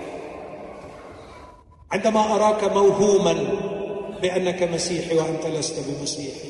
[1.95, 3.33] عندما أراك موهوما
[4.21, 6.49] بأنك مسيحي وأنت لست بمسيحي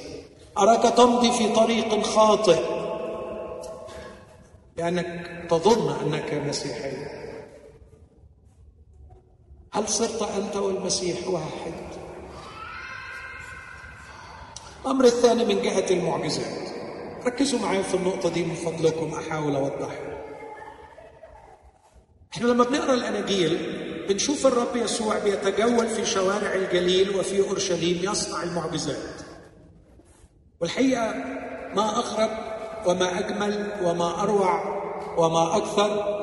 [0.57, 2.59] أراك تمضي في طريق خاطئ
[4.77, 6.91] لأنك تظن أنك مسيحي.
[9.73, 11.73] هل صرت أنت والمسيح واحد؟
[14.81, 16.69] الأمر الثاني من جهة المعجزات.
[17.25, 20.23] ركزوا معي في النقطة دي من فضلكم أحاول أوضحها.
[22.33, 29.21] إحنا لما بنقرأ الاناجيل بنشوف الرب يسوع بيتجول في شوارع الجليل وفي أورشليم يصنع المعجزات.
[30.61, 31.13] والحقيقة
[31.75, 32.29] ما اغرب
[32.87, 34.75] وما أجمل وما أروع
[35.17, 36.15] وما أكثر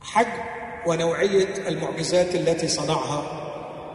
[0.00, 0.42] حجم
[0.86, 3.42] ونوعية المعجزات التي صنعها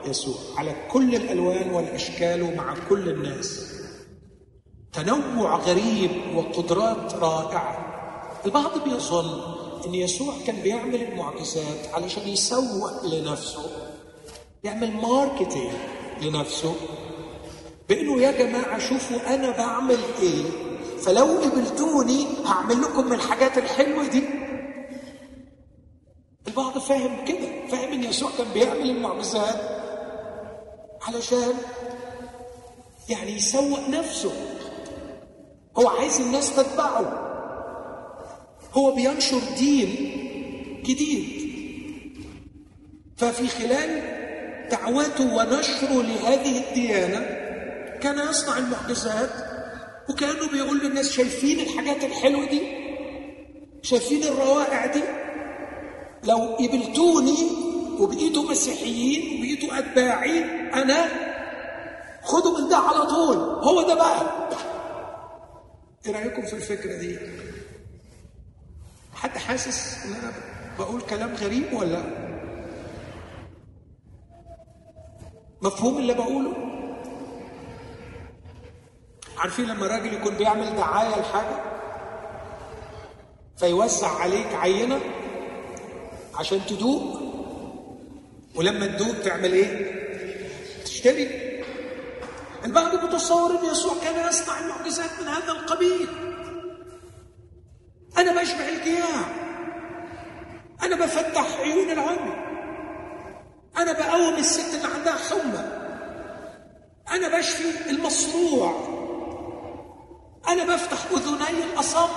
[0.05, 0.35] يسوع.
[0.57, 3.71] على كل الألوان والأشكال ومع كل الناس.
[4.93, 7.90] تنوع غريب وقدرات رائعة.
[8.45, 9.41] البعض بيظن
[9.87, 13.65] إن يسوع كان بيعمل المعجزات علشان يسوق لنفسه
[14.63, 15.73] يعمل ماركتينج
[16.21, 16.75] لنفسه
[17.89, 20.43] بانه يا جماعة شوفوا أنا بعمل إيه
[21.01, 24.23] فلو قبلتوني هعمل لكم من الحاجات الحلوة دي.
[26.47, 29.61] البعض فاهم كده فاهم إن يسوع كان بيعمل المعجزات
[31.01, 31.53] علشان
[33.09, 34.31] يعني يسوق نفسه.
[35.77, 37.30] هو عايز الناس تتبعه.
[38.71, 39.89] هو بينشر دين
[40.85, 41.41] جديد.
[43.17, 44.01] ففي خلال
[44.71, 47.19] دعوته ونشره لهذه الديانة
[47.99, 49.29] كان يصنع المعجزات
[50.09, 52.61] وكأنه بيقول للناس شايفين الحاجات الحلوة دي؟
[53.81, 55.01] شايفين الروائع دي؟
[56.23, 57.37] لو قبلتوني
[57.99, 60.39] وبقيتوا مسيحيين وبقيتوا اتباعي
[60.73, 61.05] أنا
[62.23, 63.37] خدوا من ده على طول.
[63.37, 64.49] هو ده بقى.
[66.05, 67.17] إيه رأيكم في الفكرة دي؟
[69.21, 70.33] حد حاسس إن أنا
[70.79, 72.01] بقول كلام غريب ولا؟
[75.61, 76.53] مفهوم اللي بقوله؟
[79.37, 81.63] عارفين لما راجل يكون بيعمل دعاية لحاجة
[83.57, 84.99] فيوزع عليك عينة
[86.35, 87.21] عشان تدوق
[88.55, 90.01] ولما تدوق تعمل إيه؟
[90.85, 91.51] تشتري.
[92.65, 96.30] البعض متصور إن يسوع كان يصنع المعجزات من هذا القبيل.
[98.17, 99.25] أنا بشبع الجياع
[100.83, 102.51] أنا بفتح عيون العمي.
[103.77, 105.81] أنا بقوم الست اللي عندها حمى
[107.11, 108.87] أنا بشفي المصروع
[110.47, 112.09] أنا بفتح أذني الأصم.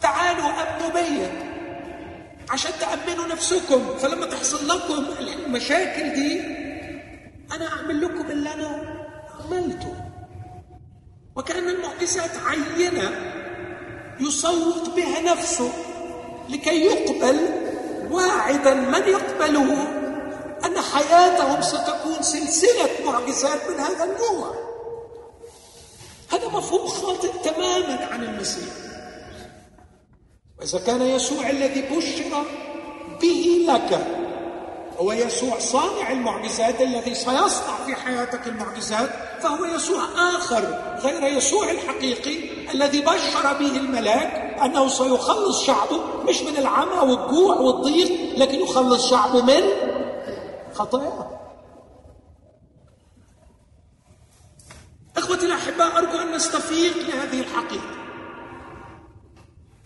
[0.00, 1.46] تعالوا امنوا بيا
[2.50, 3.98] عشان تأمنوا نفسكم.
[3.98, 6.40] فلما تحصل لكم المشاكل دي
[7.52, 8.96] أنا أعمل لكم اللي أنا
[9.44, 9.94] عملته.
[11.36, 13.35] وكأن المعجزات عينة.
[14.20, 15.72] يصوت بها نفسه
[16.48, 17.48] لكي يقبل
[18.10, 19.88] واعدا من يقبله
[20.64, 24.54] أن حياتهم ستكون سلسلة معجزات من هذا النوع.
[26.32, 28.74] هذا مفهوم خاطئ تماما عن المسيح.
[30.60, 32.44] وإذا كان يسوع الذي بشر
[33.22, 34.06] به لك
[35.00, 39.10] هو يسوع صانع المعجزات الذي سيصنع في حياتك المعجزات
[39.42, 40.04] فهو يسوع
[40.36, 40.64] آخر
[41.00, 42.36] غير يسوع الحقيقي
[42.74, 49.42] الذي بشر به الملاك أنه سيخلص شعبه مش من العمى والجوع والضيق لكن يخلص شعبه
[49.42, 49.62] من
[50.74, 51.30] خطاياه.
[55.16, 57.96] إخوتي الأحباء أرجو أن نستفيق لهذه الحقيقة.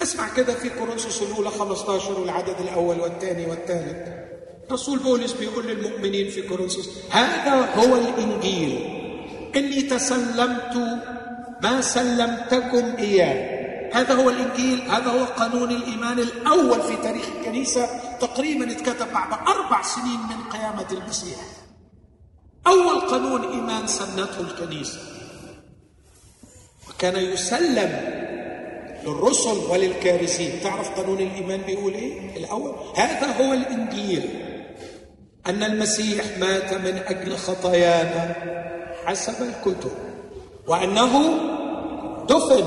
[0.02, 4.08] اسمع كده في كورنثوس الأولى 15 والعدد الأول والثاني والثالث.
[4.72, 9.00] رسول بولس بيقول للمؤمنين في كورنثوس هذا هو الإنجيل.
[9.56, 10.76] إني تسلمت
[11.62, 13.60] ما سلمتكم إياه.
[13.92, 17.86] هذا هو الإنجيل هذا هو قانون الإيمان الأول في تاريخ الكنيسة.
[18.20, 21.38] تقريبا اتكتب بعد أربع سنين من قيامة المسيح.
[22.66, 24.98] أول قانون إيمان سنته الكنيسة.
[26.88, 28.20] وكان يسلم
[29.04, 30.60] للرسل وللكارثين.
[30.62, 32.74] تعرف قانون الإيمان بيقول إيه؟ الأول.
[32.96, 34.49] هذا هو الإنجيل.
[35.46, 38.34] أن المسيح مات من أجل خطايانا
[39.06, 39.92] حسب الكتب
[40.66, 41.34] وأنه
[42.28, 42.66] دفن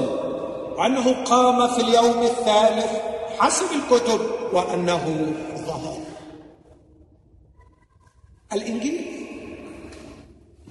[0.78, 2.92] وأنه قام في اليوم الثالث
[3.40, 4.22] حسب الكتب
[4.54, 5.98] وأنه ظهر.
[8.54, 9.28] الإنجيل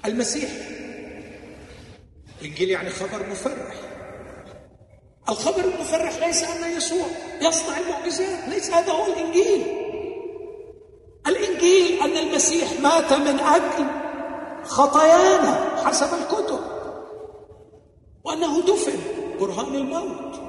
[0.05, 0.51] المسيح.
[2.41, 3.75] الإنجيل يعني خبر مفرح.
[5.29, 7.07] الخبر المفرح ليس أن يسوع
[7.43, 9.82] يصنع المعجزات ليس هذا هو الإنجيل.
[11.27, 13.87] الإنجيل أن المسيح مات من أجل
[14.65, 16.61] خطايانا حسب الكتب.
[18.25, 18.99] وأنه دفن
[19.41, 20.41] برهان الموت.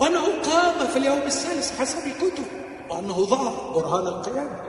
[0.00, 2.44] وأنه قام في اليوم الثالث حسب الكتب.
[2.90, 4.62] وأنه ظهر برهان القيامة.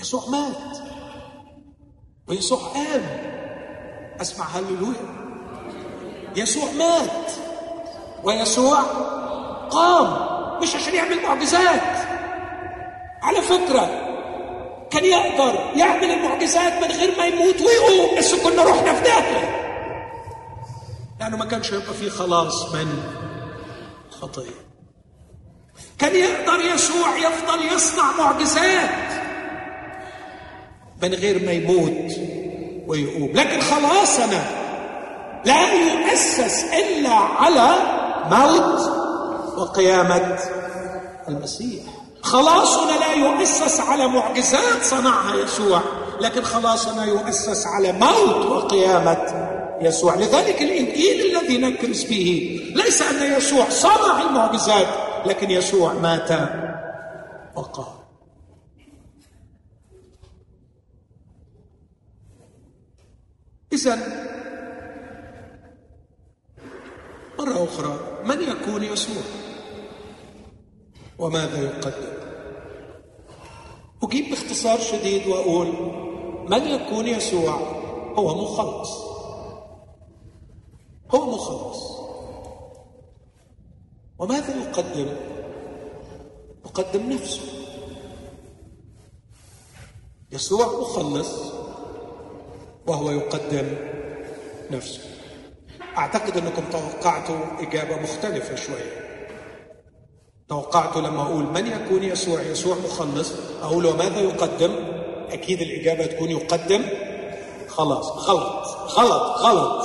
[0.00, 0.78] يسوع مات.
[2.28, 3.02] ويسوع قام
[4.20, 5.24] أسمع هللويا.
[6.36, 7.30] يسوع مات.
[8.24, 8.80] ويسوع
[9.70, 10.34] قام.
[10.62, 11.98] مش عشان يعمل معجزات.
[13.22, 14.03] على فكرة
[14.94, 18.18] كان يقدر يعمل المعجزات من غير ما يموت ويقوم.
[18.18, 19.60] بس كنا رحنا في داهية.
[21.20, 23.02] لأنه ما كانش يبقى فيه خلاص من
[24.08, 24.64] الخطية
[25.98, 28.90] كان يقدر يسوع يفضل يصنع معجزات
[31.02, 32.12] من غير ما يموت
[32.86, 33.30] ويقوم.
[33.34, 34.44] لكن خلاصنا
[35.44, 37.76] لا يؤسس إلا على
[38.30, 38.80] موت
[39.58, 40.38] وقيامة
[41.28, 41.82] المسيح.
[42.24, 45.82] خلاصنا لا يؤسس على معجزات صنعها يسوع
[46.20, 49.50] لكن خلاصنا يؤسس على موت وقيامة
[49.80, 50.14] يسوع.
[50.14, 54.86] لذلك الإنجيل الذي نكرس به ليس أن يسوع صنع المعجزات
[55.26, 56.30] لكن يسوع مات
[57.56, 57.94] وقام.
[63.72, 63.98] إذا
[67.38, 69.43] مرة أخرى من يكون يسوع؟
[71.18, 72.14] وماذا يقدم؟
[74.02, 75.66] أجيب باختصار شديد وأقول
[76.48, 77.54] من يكون يسوع؟
[78.18, 78.90] هو مخلص.
[81.14, 81.94] هو مخلص.
[84.18, 85.16] وماذا يقدم؟
[86.64, 87.42] يقدم نفسه.
[90.32, 91.52] يسوع مخلص
[92.86, 93.76] وهو يقدم
[94.70, 95.00] نفسه.
[95.98, 99.03] أعتقد أنكم توقعتوا إجابة مختلفة شوية.
[100.48, 103.32] توقعت لما أقول من يكون يسوع؟ يسوع مخلص.
[103.62, 104.74] أقول وماذا يقدم؟
[105.30, 106.82] أكيد الإجابة تكون يقدم.
[107.68, 108.10] خلاص.
[108.10, 108.66] غلط.
[108.98, 109.22] غلط.
[109.38, 109.84] غلط.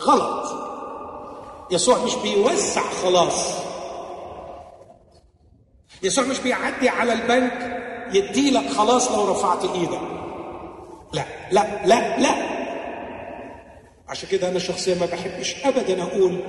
[0.00, 0.52] غلط.
[1.70, 3.52] يسوع مش بيوسع خلاص.
[6.02, 7.82] يسوع مش بيعدي على البنك
[8.14, 10.00] يديلك خلاص لو رفعت إيدك.
[11.12, 11.24] لا.
[11.50, 11.86] لا.
[11.86, 12.18] لا.
[12.18, 12.52] لا.
[14.08, 16.40] عشان كده أنا شخصيا ما بحبش ابدا أقول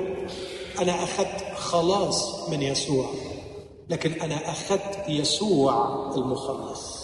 [0.82, 3.09] أنا أخذت خلاص من يسوع.
[3.89, 5.74] لكن أنا أخذت يسوع
[6.16, 7.03] المخلص.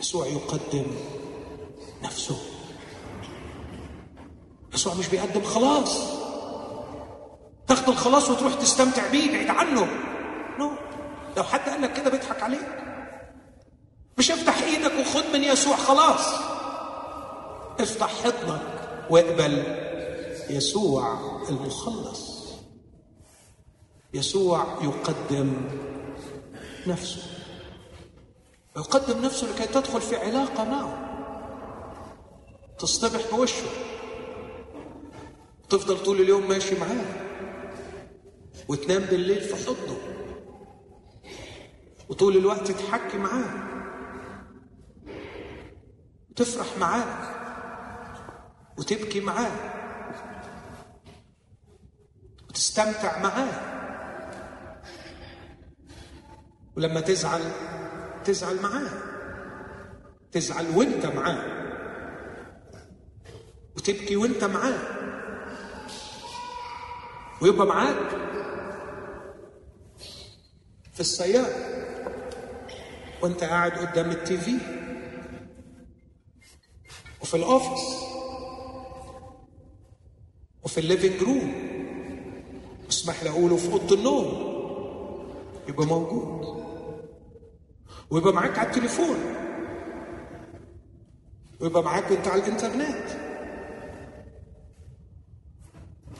[0.00, 0.86] يسوع يقدم
[2.02, 2.36] نفسه.
[4.74, 5.98] يسوع مش بيقدم خلاص.
[7.68, 9.88] تاخد الخلاص وتروح تستمتع بيه بعيد عنه.
[10.58, 10.70] نو
[11.36, 12.68] لو حد قال لك كده بيضحك عليك.
[14.18, 16.26] مش افتح إيدك وخد من يسوع خلاص.
[17.80, 19.64] افتح حضنك واقبل
[20.50, 21.31] يسوع.
[21.48, 22.42] المخلص.
[24.14, 25.52] يسوع يقدم
[26.86, 27.22] نفسه.
[28.76, 31.08] يقدم نفسه لكي تدخل في علاقة معه.
[32.78, 33.66] تصطبح بوشه.
[35.68, 37.04] تفضل طول اليوم ماشي معاه.
[38.68, 39.96] وتنام بالليل في حضنه.
[42.08, 43.68] وطول الوقت تحكي معاه.
[46.30, 47.32] وتفرح معاه.
[48.78, 49.71] وتبكي معاه.
[52.52, 53.72] وتستمتع معاه.
[56.76, 57.40] ولما تزعل
[58.24, 58.90] تزعل معاه.
[60.32, 61.44] تزعل وانت معاه.
[63.76, 64.78] وتبكي وانت معاه.
[67.42, 68.10] ويبقى معاك.
[70.94, 71.54] في السيارة
[73.22, 74.58] وانت قاعد قدام ال TV.
[77.20, 77.96] وفي ال office.
[80.62, 81.71] وفي ال living room.
[82.92, 84.52] اسمح لي اقوله في أوضة النوم.
[85.68, 86.62] يبقى موجود.
[88.10, 89.16] ويبقى معاك على التليفون.
[91.60, 93.08] ويبقى معاك وانت على الإنترنت.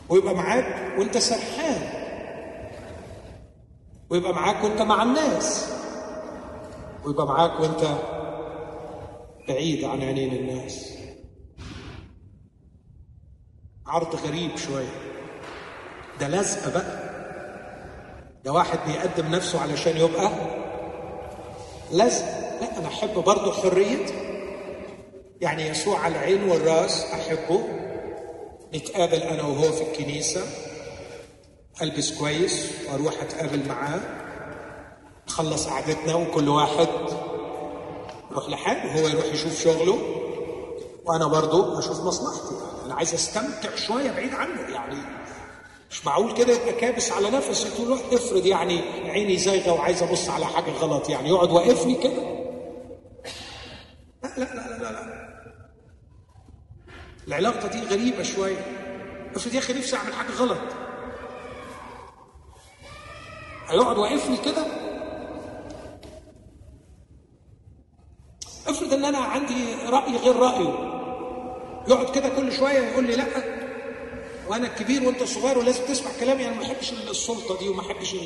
[0.09, 1.83] ويبقى معاك وانت سرحان.
[4.11, 5.73] ويبقى معاك وانت مع الناس.
[7.05, 7.99] ويبقى معاك وانت
[9.49, 10.93] بعيد عن عينين الناس.
[13.87, 15.12] عرض غريب شوية.
[16.23, 17.12] ده لزقه بقى.
[18.45, 20.31] ده واحد بيقدم نفسه علشان يبقى
[21.93, 22.25] لزق.
[22.61, 24.14] لا أنا أحب برضه حريتي
[25.41, 27.68] يعني يسوع على العين والرأس أحبه.
[28.75, 30.41] نتقابل أنا وهو في الكنيسة.
[31.83, 34.01] ألبس كويس وأروح أتقابل معاه.
[35.29, 36.89] نخلص قعدتنا وكل واحد
[38.31, 39.99] يروح لحاله هو يروح يشوف شغله.
[41.05, 42.55] وأنا برضه أشوف مصلحتي.
[42.87, 44.61] أنا عايز أستمتع شوية بعيد عنه.
[44.61, 44.97] يعني
[45.93, 48.80] مش معقول كده يبقى كابس على نفسي طول الوقت؟ افرض يعني
[49.11, 52.12] عيني زايغة وعايز أبص على حاجة غلط يعني يقعد واقفني كده؟
[54.22, 55.22] لا لا لا لا لا.
[57.28, 58.57] العلاقة دي غريبة شوية.
[59.36, 60.59] افرض يا أخي نفسي أعمل حاجة غلط.
[63.68, 64.66] هيقعد واقفني كده؟
[68.66, 70.93] افرض إن أنا عندي رأي غير رأيه.
[71.88, 73.62] يقعد كده كل شوية يقول لي لأ.
[74.53, 76.47] وأنا الكبير وأنت الصغير ولازم تسمع كلامي.
[76.47, 78.17] أنا ما بحبش السلطة دي وما بحبش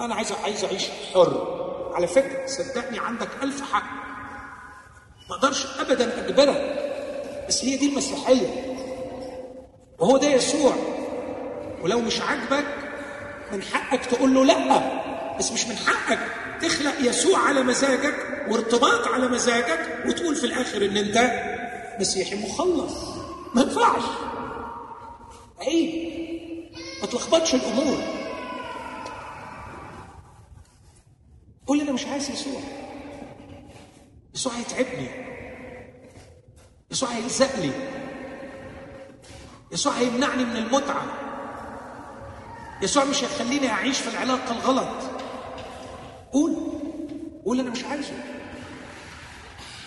[0.00, 0.82] أنا عايز عايز أعيش
[1.14, 1.90] حر.
[1.94, 3.84] على فكرة صدقني عندك ألف حق.
[5.30, 6.90] ما أقدرش ابدا أجبرك.
[7.48, 8.76] بس هي دي المسيحية.
[9.98, 10.74] وهو ده يسوع.
[11.82, 12.66] ولو مش عاجبك
[13.52, 14.80] من حقك تقول له لأ.
[15.38, 16.18] بس مش من حقك.
[16.62, 21.30] تخلق يسوع على مزاجك وارتباط على مزاجك وتقول في الآخر إن أنت
[22.00, 22.94] مسيحي مخلص.
[23.54, 24.02] ما ينفعش.
[25.66, 26.14] عيب
[27.00, 27.98] ما تلخبطش الأمور.
[31.66, 32.60] قول أنا مش عايز يسوع.
[34.34, 35.08] يسوع هيتعبني.
[36.90, 37.70] يسوع هيلزق لي.
[39.72, 41.04] يسوع هيمنعني من المتعة.
[42.82, 45.10] يسوع مش هيخليني أعيش في العلاقة الغلط.
[46.32, 46.56] قول.
[47.44, 48.24] قول أنا مش عايزه.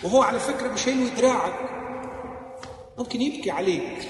[0.03, 1.69] وهو على فكرة مش هيلوي دراعك.
[2.97, 4.07] ممكن يبكي عليك.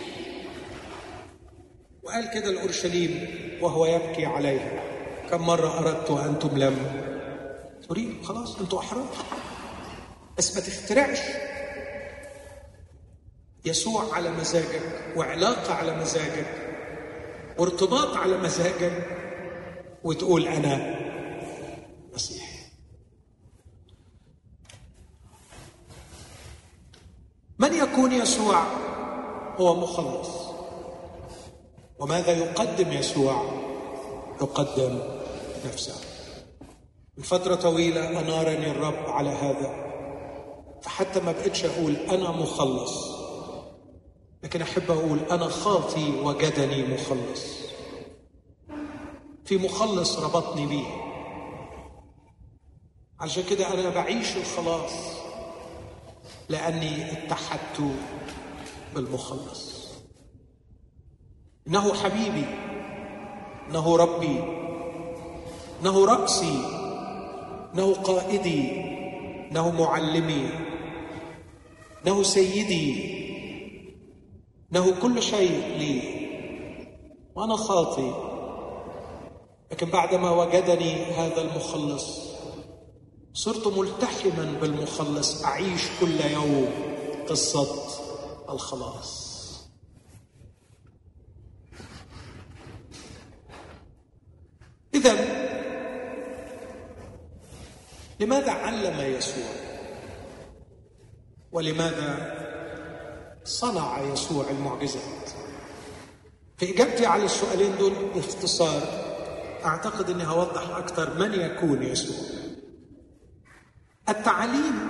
[2.08, 3.28] وقال كده لأورشليم
[3.62, 4.84] وهو يبكي عليها.
[5.30, 6.78] كم مرة أردت وأنتم لم
[7.90, 9.08] تريد خلاص أنتوا أحرار
[10.38, 11.20] بس ما تخترعش
[13.66, 14.82] يسوع على مزاجك
[15.16, 16.48] وعلاقة على مزاجك
[17.58, 19.08] وارتباط على مزاجك
[20.04, 20.96] وتقول أنا
[22.14, 22.58] مسيحي.
[27.60, 28.64] من يكون يسوع؟
[29.58, 30.47] هو مخلص.
[32.00, 33.42] وماذا يقدم يسوع؟
[34.42, 35.00] يقدم
[35.66, 35.96] نفسه.
[37.18, 39.88] من فترة طويلة أنارني الرب على هذا.
[40.82, 43.18] فحتى ما بقتش أقول أنا مخلص
[44.44, 47.46] لكن أحب أقول أنا خاطي وجدني مخلص.
[49.46, 50.86] في مخلص ربطني بيه.
[53.20, 54.92] عشان كده أنا بعيش الخلاص
[56.50, 57.92] لأني اتحدت
[58.96, 59.77] بالمخلص.
[61.68, 62.46] إنه حبيبي
[63.70, 64.44] إنه ربي
[65.82, 66.60] إنه رأسي
[67.74, 68.82] إنه قائدي
[69.52, 70.50] إنه معلمي
[72.08, 73.18] إنه سيدي
[74.72, 76.18] إنه كل شيء لي.
[77.36, 78.14] وأنا خاطي
[79.72, 82.28] لكن بعدما وجدني هذا المخلص
[83.34, 86.70] صرت ملتحما بالمخلص أعيش كل يوم
[87.30, 87.68] قصة
[88.50, 89.27] الخلاص.
[94.98, 95.16] إذا
[98.20, 99.50] لماذا علم يسوع؟
[101.52, 102.34] ولماذا
[103.44, 105.30] صنع يسوع المعجزات؟
[106.58, 108.82] في إجابتي على السؤالين دول باختصار
[109.66, 112.26] أعتقد أني هوضح أكثر من يكون يسوع.
[114.10, 114.88] التعليم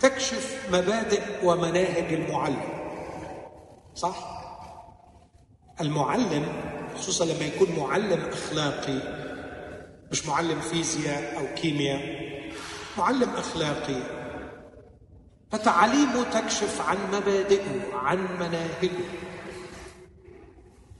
[0.00, 2.78] تكشف مبادئ ومناهج المعلم.
[3.94, 4.38] صح؟
[5.80, 8.98] المعلم خصوصا لما يكون معلم أخلاقي
[10.12, 12.28] مش معلم فيزياء أو كيمياء
[12.98, 14.02] معلم أخلاقي
[15.52, 19.04] فتعاليمه تكشف عن مبادئه عن مناهجه.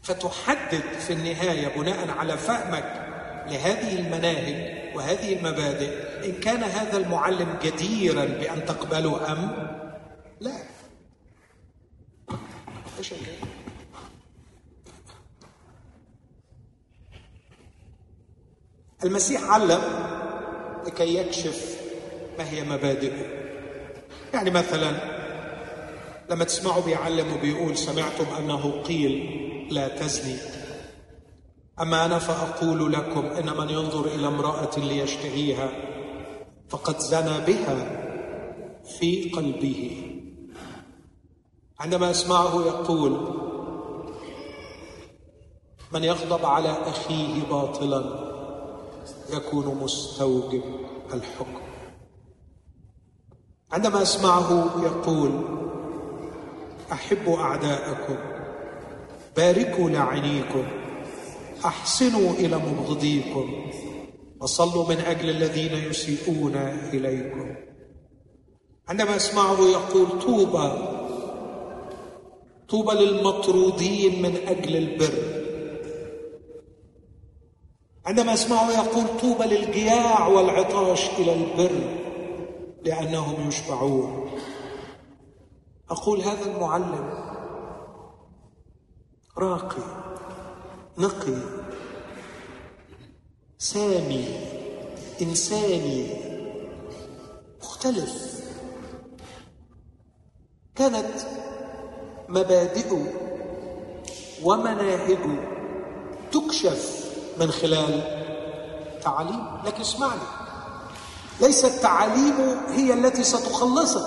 [0.03, 3.09] فتحدد في النهاية بناء على فهمك
[3.47, 5.91] لهذه المناهج وهذه المبادئ
[6.25, 9.69] إن كان هذا المعلم جديرا بأن تقبله أم
[10.41, 10.53] لا.
[12.99, 13.13] إيش
[19.05, 19.81] المسيح علم
[20.87, 21.79] لكي يكشف
[22.39, 23.27] ما هي مبادئه.
[24.35, 24.93] يعني مثلا
[26.31, 29.39] لما تسمعوا بيعلم وبيقول سمعتم أنه قيل
[29.71, 30.37] لا تزني.
[31.81, 35.69] أما أنا فأقول لكم إن من ينظر إلى امرأة ليشتهيها
[36.69, 38.05] فقد زنى بها
[38.99, 40.03] في قلبه.
[41.81, 43.35] عندما اسمعه يقول
[45.93, 48.28] من يغضب على أخيه باطلا.
[49.33, 50.63] يكون مستوجب
[51.15, 51.61] الحكم.
[53.73, 55.31] عندما أسمعه يقول
[56.93, 58.17] احبوا أعداءكم
[59.37, 60.65] باركوا لاعنيكم
[61.65, 63.71] أحسنوا إلى مبغضيكم
[64.41, 66.57] وصلوا من أجل الذين يسيئون
[66.93, 67.55] إليكم.
[68.89, 70.73] عندما أسمعه يقول طوبى
[72.69, 75.38] طوبى للمطرودين من أجل البر.
[78.09, 82.01] عندما اسمعه يقول طوبى للجياع والعطاش إلى البر
[82.85, 84.31] لأنهم يشبعون.
[85.91, 87.11] أقول هذا المعلم
[89.39, 89.83] راقي
[90.99, 91.37] نقي
[93.59, 94.29] سامي
[95.23, 96.07] إنساني
[97.63, 98.45] مختلف.
[100.75, 101.15] كانت
[102.29, 103.13] مبادئه
[104.45, 105.49] ومناهجه
[106.33, 107.08] تكشف
[107.41, 108.03] من خلال
[109.03, 110.21] تعاليم لكن اسمعني.
[111.41, 114.07] ليست تعاليمه هي التي ستخلصك.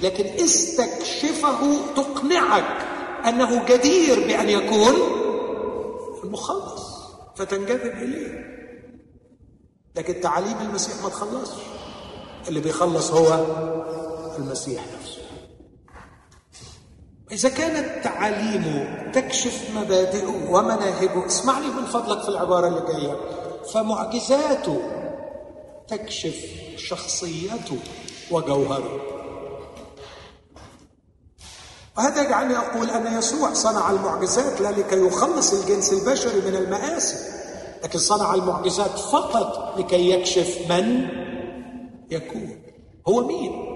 [0.00, 2.86] لكن استكشفه تقنعك
[3.26, 4.94] أنه جدير بأن يكون
[6.24, 6.82] المخلص
[7.36, 8.54] فتنجذب إليه.
[9.96, 11.62] لكن تعاليم المسيح ما تخلصش.
[12.48, 13.46] اللي بيخلص هو
[14.38, 15.03] المسيح نفسه.
[17.34, 23.16] إذا كانت تعاليمه تكشف مبادئه ومناهجه اسمعني من فضلك في العبارة اللي جاية.
[23.72, 24.80] فمعجزاته
[25.88, 26.36] تكشف
[26.76, 27.78] شخصيته
[28.30, 29.00] وجوهره.
[31.98, 37.16] وهذا يجعلني أقول أن يسوع صنع المعجزات لا لكي يخلص الجنس البشري من المآسي
[37.84, 41.08] لكن صنع المعجزات فقط لكي يكشف من
[42.10, 42.62] يكون.
[43.08, 43.73] هو مين؟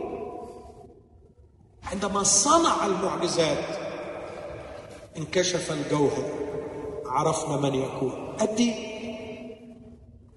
[1.93, 3.65] عندما صنع المعجزات
[5.17, 6.25] انكشف الجوهر
[7.07, 8.37] عرفنا من يكون.
[8.41, 8.75] أدي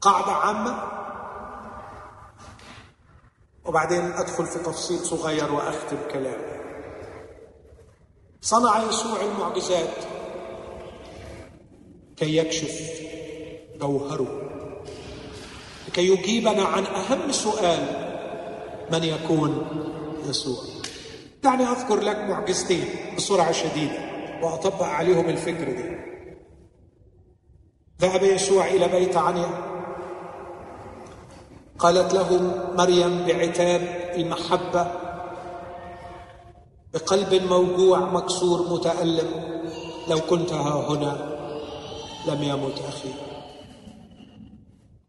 [0.02, 0.84] قاعدة عامة
[3.66, 6.62] وبعدين أدخل في تفصيل صغير وأختم كلامي.
[8.41, 9.95] صنع يسوع المعجزات
[12.18, 13.02] كي يكشف
[13.80, 14.41] جوهره
[15.88, 18.12] لكي يجيبنا عن أهم سؤال
[18.91, 19.66] من يكون
[20.30, 20.81] يسوع؟
[21.44, 22.86] دعني أذكر لك معجزتين
[23.18, 24.00] بسرعة شديدة
[24.44, 25.98] وأطبق عليهم الفكر دي.
[28.02, 29.50] ذهب يسوع إلى بيت عنيا.
[31.80, 32.39] قالت له
[32.78, 33.82] مريم بعتاب
[34.16, 34.92] المحبه
[36.94, 39.62] بقلب موجوع مكسور متألم.
[40.08, 41.32] لو كنت ها هنا
[42.28, 43.14] لم يمت أخي.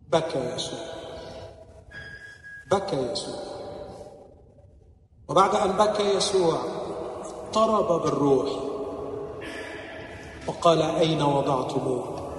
[0.08, 0.78] بكى يسوع.
[2.70, 3.51] بكى يسوع.
[5.32, 6.58] وبعد أن بكى يسوع
[7.46, 8.48] اضطرب بالروح.
[10.46, 12.32] وقال أين وضعتموه؟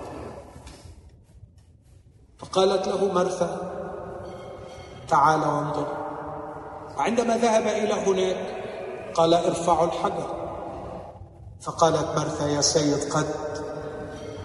[2.38, 3.50] فقالت له مرثا
[5.08, 5.88] تعال وانظر.
[6.98, 8.64] وعندما ذهب إلى هناك
[9.14, 10.30] قال ارفعوا الحجر.
[11.62, 13.28] فقالت مرثا يا سيد قد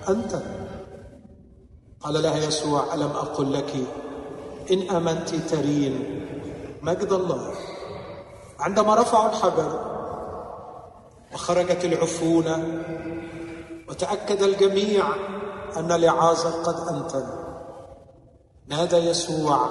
[0.09, 0.43] أنت.
[2.01, 3.75] قال لها يسوع ألم أقل لك
[4.73, 6.25] إن آمنت ترين
[6.83, 7.55] مجد الله.
[8.59, 9.99] عندما رفعوا الحجر
[11.35, 12.85] وخرجت العفونه
[13.89, 15.05] وتأكد الجميع
[15.77, 17.27] أن لعازر قد أنتن.
[18.69, 19.69] نادى يسوع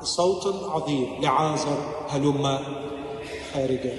[0.00, 2.58] بصوت عظيم لعازر هلم
[3.52, 3.98] خارجا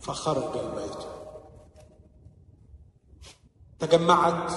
[0.00, 0.96] فخرج البيت.
[3.78, 4.52] تجمعت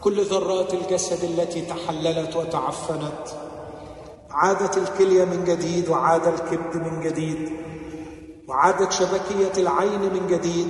[0.00, 3.43] كل ذرات الجسد التي تحللت وتعفنت
[4.34, 7.52] عادت الكلية من جديد وعاد الكبد من جديد
[8.48, 10.68] وعادت شبكية العين من جديد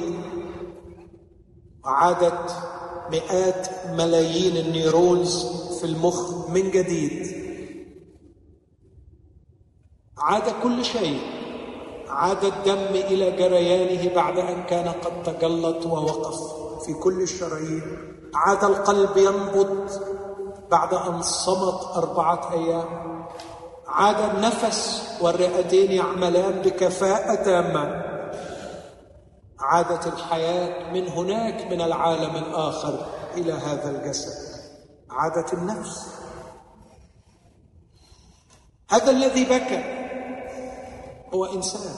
[1.85, 2.57] وعادت
[3.13, 5.47] مئات ملايين النيرونز
[5.81, 7.45] في المخ من جديد.
[10.19, 11.21] عاد كل شيء.
[12.09, 16.39] عاد الدم إلى جريانه بعد أن كان قد تجلط ووقف
[16.87, 17.83] في كل الشرايين.
[18.35, 19.91] عاد القلب ينبض
[20.71, 23.15] بعد أن صمت أربعة أيام.
[23.95, 28.05] عاد النفس والرئتين يعملان بكفاءة تامة.
[29.61, 34.61] عادت الحياة من هناك من العالم الآخر إلى هذا الجسد.
[35.11, 36.09] عادت النفس.
[38.91, 39.85] هذا الذي بكى
[41.35, 41.95] هو إنسان.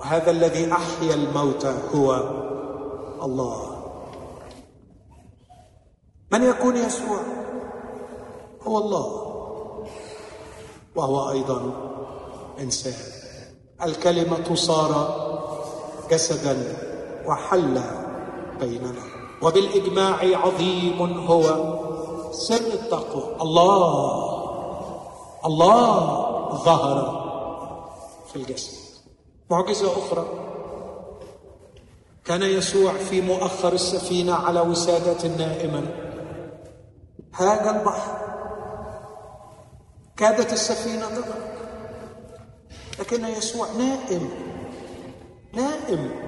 [0.00, 2.14] وهذا الذي أحيا الموتى هو
[3.22, 3.76] الله.
[6.32, 7.20] من يكون يسوع؟
[8.62, 9.25] هو الله.
[10.96, 11.72] وهو أيضا
[12.60, 12.94] إنسان.
[13.82, 14.92] الكلمة صار
[16.10, 16.76] جسدا
[17.26, 17.80] وحل
[18.60, 19.02] بيننا.
[19.42, 21.42] وبالإجماع عظيم هو
[22.32, 23.36] سر التقوى.
[23.42, 24.26] الله
[25.46, 26.00] الله
[26.64, 27.26] ظهر
[28.32, 28.72] في الجسد.
[29.50, 30.26] معجزة أخرى.
[32.24, 35.86] كان يسوع في مؤخر السفينة على وسادة نائما.
[37.34, 38.25] هاج البحر
[40.16, 41.56] كادت السفينة تغرق
[42.98, 44.30] لكن يسوع نائم
[45.52, 46.26] نائم.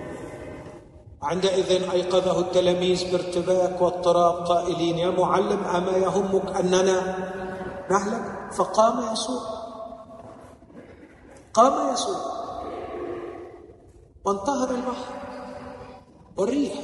[1.22, 6.98] عندئذ أيقظه التلاميذ بارتباك واضطراب قائلين يا معلم أما يهمك أننا
[7.90, 9.42] نهلك؟ فقام يسوع.
[11.54, 12.20] قام يسوع.
[14.24, 15.14] وانتهر البحر
[16.36, 16.74] والريح.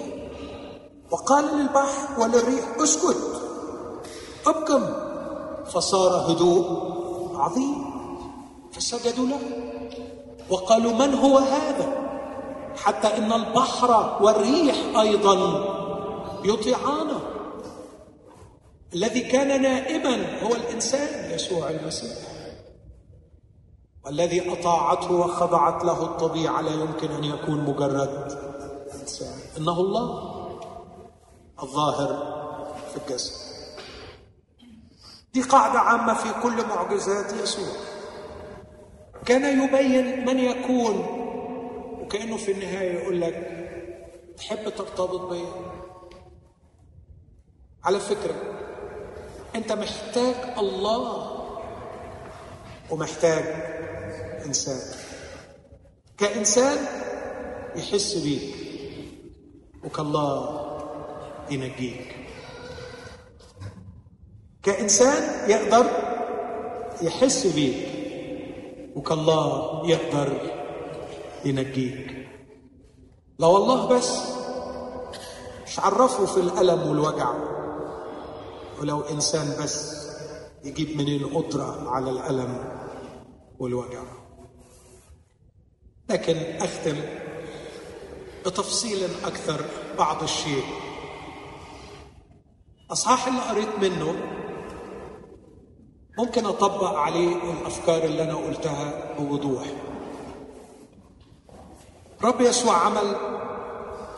[1.10, 3.42] وقال للبحر وللريح اسكت
[4.46, 4.86] أبكم.
[5.64, 6.93] فصار هدوء.
[7.36, 7.84] عظيم.
[8.72, 9.40] فسجدوا له.
[10.50, 12.04] وقالوا من هو هذا؟
[12.76, 15.34] حتى إن البحر والريح أيضا
[16.44, 17.20] يطيعانه
[18.94, 22.18] الذي كان نائما هو الإنسان يسوع المسيح.
[24.04, 28.38] والذي أطاعته وخضعت له الطبيعة لا يمكن أن يكون مجرد
[29.00, 29.38] إنسان.
[29.58, 30.34] إنه الله
[31.62, 32.08] الظاهر
[32.92, 33.43] في الجسد.
[35.34, 37.74] دي قاعدة عامة في كل معجزات يسوع.
[39.26, 40.96] كان يبين من يكون
[42.02, 43.50] وكأنه في النهاية يقول لك
[44.36, 45.52] تحب ترتبط بيا
[47.84, 48.34] على فكرة
[49.54, 51.30] أنت محتاج الله
[52.90, 53.44] ومحتاج
[54.46, 54.80] إنسان.
[56.18, 56.78] كإنسان
[57.76, 58.54] يحس بيك
[59.84, 60.60] وكالله
[61.50, 62.13] ينجيك.
[64.64, 65.86] كإنسان يقدر
[67.02, 67.88] يحس بيك
[68.96, 70.50] وكالله يقدر
[71.44, 72.28] ينجيك
[73.38, 74.18] لو الله بس
[75.66, 77.34] مش عرفه في الألم والوجع.
[78.80, 80.06] ولو إنسان بس
[80.64, 82.64] يجيب منين قدرة على الألم
[83.58, 84.02] والوجع.
[86.10, 86.96] لكن أختم
[88.46, 89.60] بتفصيل أكثر
[89.98, 90.64] بعض الشيء.
[92.90, 94.14] أصحاح اللي قريت منه
[96.18, 99.62] ممكن أطبق عليه الأفكار اللي أنا قلتها بوضوح.
[102.22, 103.16] رب يسوع عمل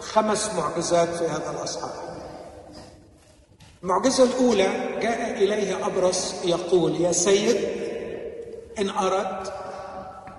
[0.00, 1.92] خمس معجزات في هذا الأصحاح.
[3.82, 7.56] المعجزة الأولى جاء إليه أبرص يقول يا سيد
[8.78, 9.52] إن أردت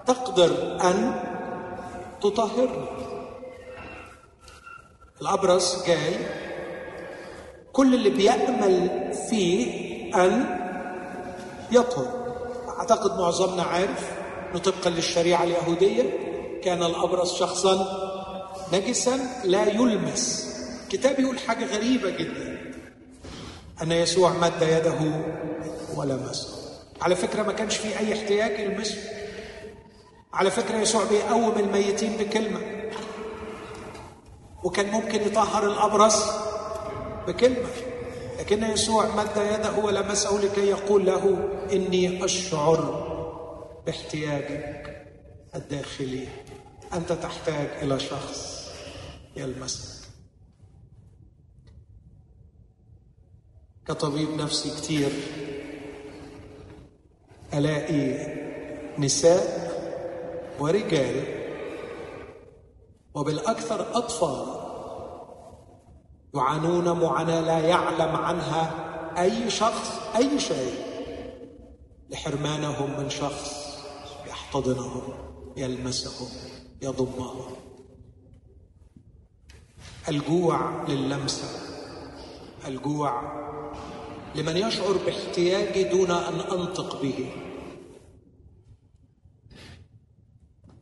[0.08, 1.24] تقدر أن
[2.22, 2.88] تطهرني.
[5.22, 6.14] الأبرص قال
[7.74, 8.90] كل اللي بيأمل
[9.30, 9.68] فيه
[10.16, 10.57] أن
[11.72, 12.36] يطهر.
[12.80, 14.12] أعتقد معظمنا عارف
[14.52, 16.04] أنه طبقا للشريعة اليهودية.
[16.64, 17.88] كان الأبرص شخصا
[18.74, 20.48] نجسا لا يلمس.
[20.84, 22.74] الكتاب يقول حاجة غريبة جدا.
[23.82, 25.00] أن يسوع مد يده
[25.96, 26.48] ولمسه.
[27.02, 28.98] على فكرة ما كانش في أي احتياج يلمسه.
[30.34, 32.60] على فكرة يسوع بيقوم الميتين بكلمة.
[34.64, 36.26] وكان ممكن يطهر الأبرص
[37.28, 37.70] بكلمة.
[38.40, 43.08] لكن يسوع مد يده ولمسه لكي يقول له إني أشعر
[43.86, 45.08] باحتياجك
[45.56, 46.28] الداخلي.
[46.94, 48.72] أنت تحتاج إلى شخص
[49.36, 50.08] يلمسك.
[53.88, 55.12] كطبيب نفسي كتير
[57.54, 58.38] ألاقي
[58.98, 59.68] نساء
[60.60, 61.24] ورجال
[63.14, 64.67] وبالأكثر أطفال
[66.38, 68.88] يعانون معاناة لا يعلم عنها
[69.22, 70.74] أي شخص أي شيء.
[72.10, 73.78] لحرمانهم من شخص
[74.28, 75.02] يحتضنهم
[75.58, 76.28] يلمسهم
[76.82, 77.56] يضمهم.
[80.10, 81.48] الجوع للمسة.
[82.68, 83.38] الجوع
[84.36, 87.32] لمن يشعر باحتياجي دون أن أنطق به.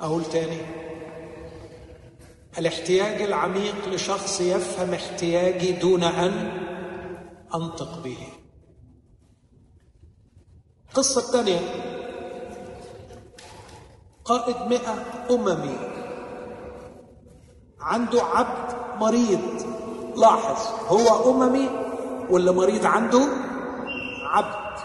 [0.02, 0.85] أقول تاني
[2.58, 6.52] الاحتياج العميق لشخص يفهم احتياجي دون أن
[7.56, 8.18] أنطق به.
[10.90, 11.60] القصة الثانية
[14.26, 15.78] قائد مئة أممي.
[17.80, 19.66] عنده عبد مريض.
[20.18, 21.70] لاحظ هو أممي
[22.30, 23.28] ولا مريض عنده؟
[24.24, 24.80] عبد.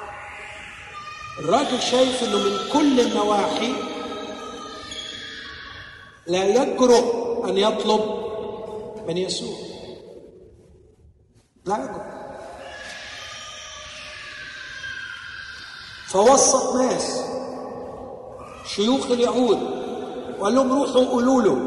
[1.38, 3.72] الراجل شايف إنه من كل النواحي
[6.26, 8.00] لا يجرؤ أن يطلب
[9.08, 9.56] من يسوع.
[11.64, 12.10] لا يجرؤ
[16.06, 17.24] فوسط ناس
[18.66, 19.58] شيوخ اليهود
[20.38, 21.58] وقال لهم روحوا قولوا له.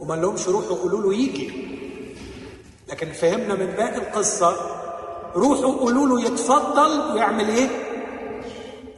[0.00, 1.70] وما لهمش روحوا قولوا له يجي.
[2.88, 4.56] لكن فهمنا من باقي القصة
[5.34, 7.68] روحوا قولوا له يتفضل ويعمل إيه؟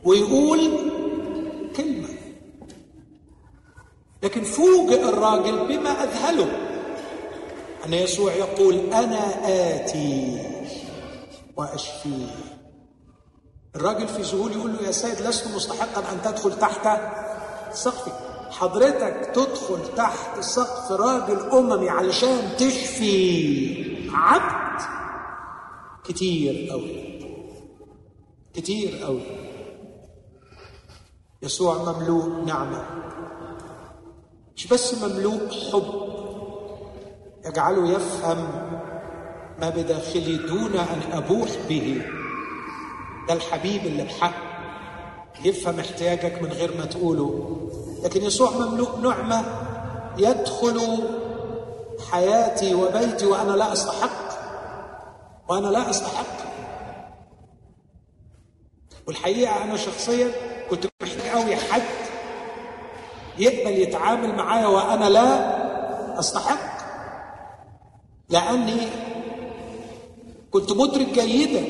[0.04, 0.60] ويقول
[4.22, 6.48] لكن فوجئ الراجل بما أذهله.
[7.86, 10.38] أن يسوع يقول أنا آتي
[11.56, 12.30] وأشفيه.
[13.76, 16.88] الراجل في ذهول يقول له يا سيد لست مستحقا أن تدخل تحت
[17.72, 18.10] سقفي.
[18.50, 24.82] حضرتك تدخل تحت سقف راجل أممي علشان تشفي عبد.
[26.04, 27.18] كتير قوي
[28.54, 29.22] كتير قوي
[31.42, 32.86] يسوع مملوء نعمة.
[34.56, 36.12] مش بس مملوء حب
[37.46, 38.38] يجعله يفهم
[39.58, 42.02] ما بداخلي دون أن أبوح به.
[43.28, 44.34] ده الحبيب اللي بحق
[45.44, 47.56] يفهم احتياجك من غير ما تقوله.
[48.04, 49.44] لكن يسوع مملوء نعمة
[50.18, 50.98] يدخل
[52.10, 54.32] حياتي وبيتي وأنا لا أستحق.
[55.48, 56.42] وأنا لا أستحق.
[59.06, 60.30] والحقيقة أنا شخصيا
[60.70, 62.01] كنت محتاج قوي حد
[63.38, 66.72] يقبل يتعامل معايا وأنا لا أستحق
[68.28, 68.88] لأني
[70.50, 71.60] كنت مدرك جيدا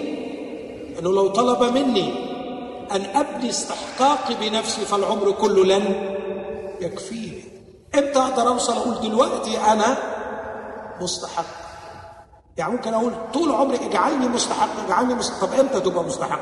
[0.99, 2.33] إنه لو طلب مني
[2.93, 6.17] أن أبني استحقاقي بنفسي فالعمر كله لن
[6.81, 7.45] يكفيني.
[7.95, 9.97] إمتى أقدر أوصل أقول دلوقتي أنا
[11.01, 11.45] مستحق؟
[12.57, 16.41] يعني ممكن أقول طول عمري اجعلني مستحق اجعلني مستحق طب إمتى تبقى مستحق؟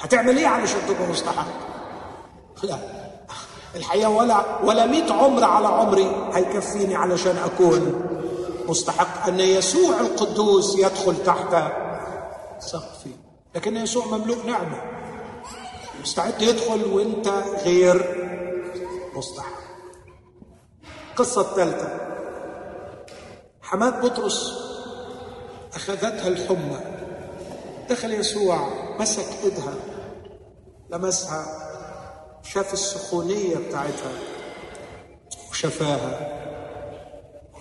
[0.00, 1.46] هتعمل إيه علشان تبقى مستحق؟
[2.62, 2.78] لا.
[3.76, 6.30] الحقيقة ولا ولا 100 عمر على عمري.
[6.32, 8.04] هيكفيني علشان أكون
[8.68, 11.72] مستحق أن يسوع القدوس يدخل تحت
[12.58, 13.10] سقفي.
[13.54, 14.82] لكن يسوع مملوء نعمة.
[16.02, 17.28] مستعد يدخل وأنت
[17.64, 18.24] غير
[19.16, 19.64] مستحب
[21.10, 21.88] القصة الثالثة.
[23.62, 24.52] حماد بطرس
[25.74, 26.80] أخذتها الحمى.
[27.90, 28.68] دخل يسوع
[29.00, 29.74] مسك إيدها
[30.90, 31.64] لمسها.
[32.44, 34.12] شاف السخونية بتاعتها
[35.50, 36.28] وشفاها.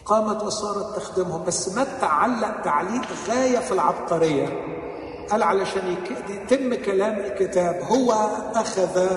[0.05, 4.47] قامت وصارت تخدمهم بس ما تعلق تعليق غاية في العبقرية.
[5.31, 5.95] قال علشان
[6.29, 8.11] يتم كلام الكتاب هو
[8.55, 9.07] أخذ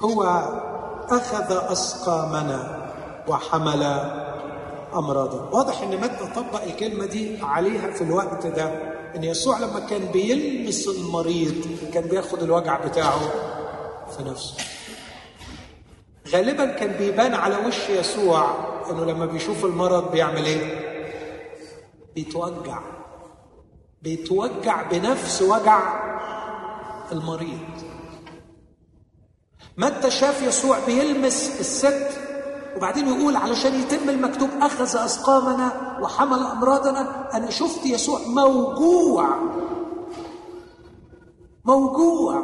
[0.00, 0.22] هو
[1.08, 2.86] أخذ أسقامنا
[3.28, 3.82] وحمل
[4.94, 8.64] أمراضنا واضح إن متى طبق الكلمة دي عليها في الوقت ده
[9.16, 11.54] إن يسوع لما كان بيلمس المريض
[11.94, 13.20] كان بياخد الوجع بتاعه.
[14.16, 14.54] في نفسه.
[16.28, 18.54] غالبا كان بيبان على وش يسوع
[18.90, 20.86] إنه لما بيشوف المرض بيعمل إيه؟
[22.14, 22.80] بيتوجع.
[24.02, 25.80] بيتوجع بنفس وجع
[27.12, 27.58] المريض.
[29.76, 32.08] متى شاف يسوع بيلمس الست
[32.76, 39.28] وبعدين يقول علشان يتم المكتوب أخذ أسقامنا وحمل أمراضنا أنا شفت يسوع موجوع.
[41.64, 42.42] موجوع.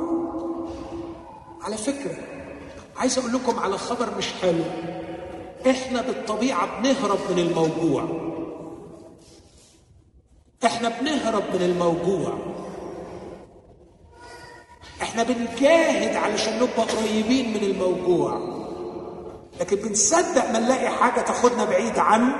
[1.62, 2.16] على فكرة
[2.96, 4.64] عايز أقول لكم على خبر مش حلو.
[5.70, 8.04] إحنا بالطبيعة بنهرب من الموجوع.
[10.64, 12.38] إحنا بنهرب من الموجوع.
[15.02, 18.38] إحنا بنجاهد علشان نبقى قريبين من الموجوع.
[19.60, 22.32] لكن بنصدق ما نلاقي حاجة تاخدنا بعيد عن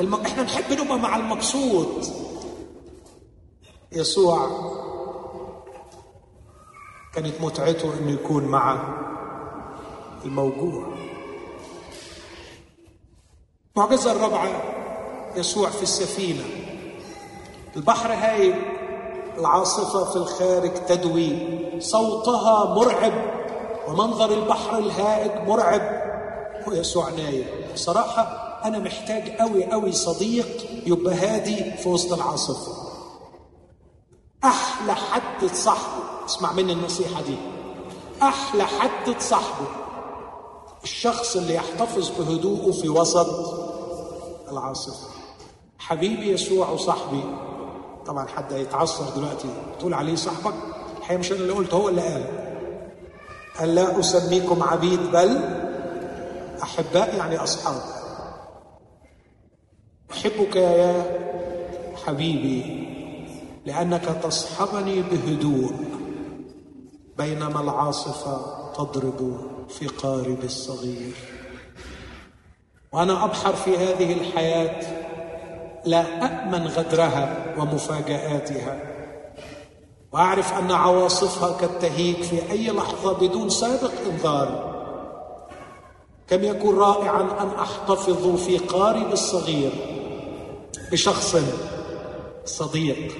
[0.00, 0.14] الم...
[0.14, 2.10] إحنا نحب نبقى مع المبسوط
[3.92, 4.48] يسوع
[7.18, 8.78] كانت متعته إنه يكون مع
[10.24, 10.86] الموجوع.
[13.76, 14.62] المعجزة الرابعة
[15.36, 16.44] يسوع في السفينة.
[17.76, 18.54] البحر هايب
[19.38, 21.38] العاصفة في الخارج تدوي.
[21.80, 23.12] صوتها مرعب
[23.88, 25.82] ومنظر البحر الهائج مرعب.
[26.66, 27.46] ويسوع نايم.
[27.74, 28.22] بصراحة
[28.64, 32.72] أنا محتاج قوي قوي صديق يبقى هادي في وسط العاصفة.
[34.44, 35.97] أحلى حد تصاحبه
[36.28, 37.36] اسمع مني النصيحة دي.
[38.22, 39.66] أحلى حد تصاحبه.
[40.84, 43.28] الشخص اللي يحتفظ بهدوءه في وسط
[44.52, 45.06] العاصفة.
[45.78, 47.24] حبيبي يسوع وصاحبي.
[48.06, 49.48] طبعا حد هيتعصر دلوقتي.
[49.78, 50.54] تقول عليه صاحبك؟
[50.98, 52.24] الحقيقة مش أنا اللي قلت هو اللي قال
[53.58, 55.40] قال لا أسميكم عبيد بل
[56.62, 57.82] أحباء يعني أصحاب.
[60.12, 61.04] أحبك يا
[62.06, 62.88] حبيبي
[63.66, 65.72] لأنك تصحبني بهدوء.
[67.18, 68.40] بينما العاصفة
[68.76, 71.14] تضرب في قارب الصغير.
[72.92, 74.80] وأنا أبحر في هذه الحياة
[75.84, 78.80] لا أأمن غدرها ومفاجآتها.
[80.12, 84.68] وأعرف أن عواصفها قد تهيج في أي لحظة بدون سابق إنذار.
[86.28, 89.72] كم يكون رائعا أن أحتفظ في قارب الصغير
[90.92, 91.36] بشخص
[92.44, 93.12] صديق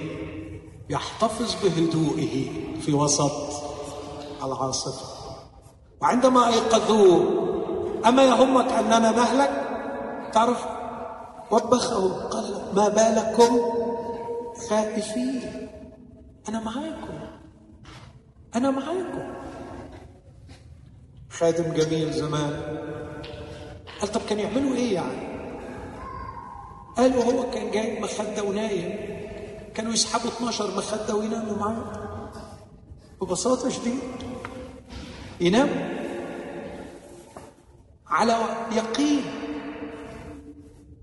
[0.89, 2.49] يحتفظ بهدوئه
[2.81, 3.68] في وسط
[4.43, 5.05] العاصفه
[6.01, 7.49] وعندما ايقظوه
[8.05, 9.65] أما يهمك أننا نهلك
[10.33, 10.65] تعرف
[11.51, 13.59] وبخه قال ما بالكم
[14.69, 15.41] خائفين؟
[16.49, 17.19] أنا معاكم.
[18.55, 19.33] أنا معاكم.
[21.29, 22.53] خادم جميل زمان.
[24.01, 25.29] قال طب كانوا يعملوا إيه يعني؟
[26.97, 28.99] قالوا هو كان جايب مخدة ونايم.
[29.75, 32.08] كانوا يسحبوا 12 مخدة ويناموا معاه.
[33.21, 34.01] ببساطة شديدة
[35.39, 35.99] ينام
[38.07, 38.37] على
[38.71, 39.21] يقين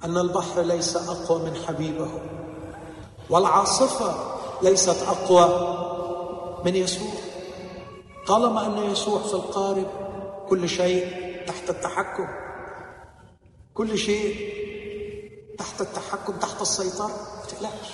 [0.05, 2.09] أن البحر ليس أقوى من حبيبه
[3.31, 4.14] والعاصفة
[4.62, 5.77] ليست أقوى
[6.64, 7.11] من يسوع.
[8.27, 9.87] طالما أن يسوع في القارب
[10.49, 11.07] كل شيء
[11.47, 12.27] تحت التحكم.
[13.75, 14.37] كل شيء
[15.59, 17.07] تحت التحكم تحت السيطرة.
[17.07, 17.91] ما تقلقش.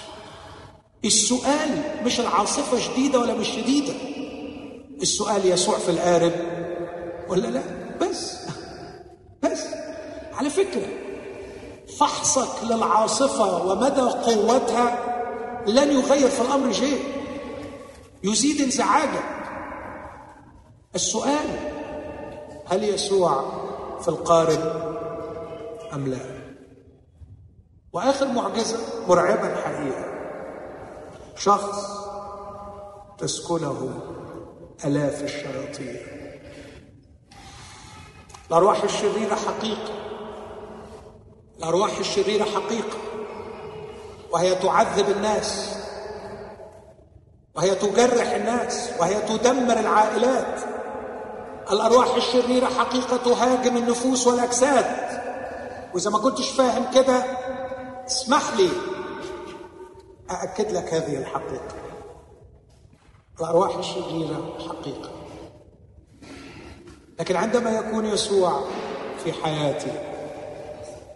[1.05, 4.12] السؤال مش العاصفة شديدة ولا مش شديدة.
[5.03, 6.33] السؤال يسوع في القارب
[7.29, 7.63] ولا لا؟
[8.01, 8.37] بس.
[9.43, 9.65] بس.
[10.33, 10.87] على فكرة
[11.99, 14.99] فحصك للعاصفة ومدى قوتها
[15.67, 17.01] لن يغير في الأمر شيء.
[18.25, 19.25] يزيد انزعاجك.
[20.95, 21.59] السؤال
[22.67, 23.45] هل يسوع
[24.03, 24.93] في القارب
[25.93, 26.19] أم لا؟
[27.93, 28.79] وآخر معجزة
[29.09, 30.05] مرعبة الحقيقة
[31.37, 31.87] شخص
[33.19, 34.01] تسكنه
[34.85, 35.97] آلاف الشياطين.
[38.51, 39.93] الأرواح الشريرة حقيقة.
[41.59, 42.99] الأرواح الشريرة حقيقة.
[44.31, 45.77] وهي تعذب الناس.
[47.55, 48.91] وهي تجرح الناس.
[48.99, 50.61] وهي تدمر العائلات.
[51.71, 54.87] الأرواح الشريرة حقيقة تهاجم النفوس والأجساد.
[55.95, 57.25] وإذا ما كنتش فاهم كده
[58.07, 58.69] اسمح لي
[60.31, 61.82] أأكد لك هذه الحقيقة.
[63.41, 65.11] الارواح الشريره حقيقة.
[67.21, 68.61] لكن عندما يكون يسوع
[69.25, 69.93] في حياتي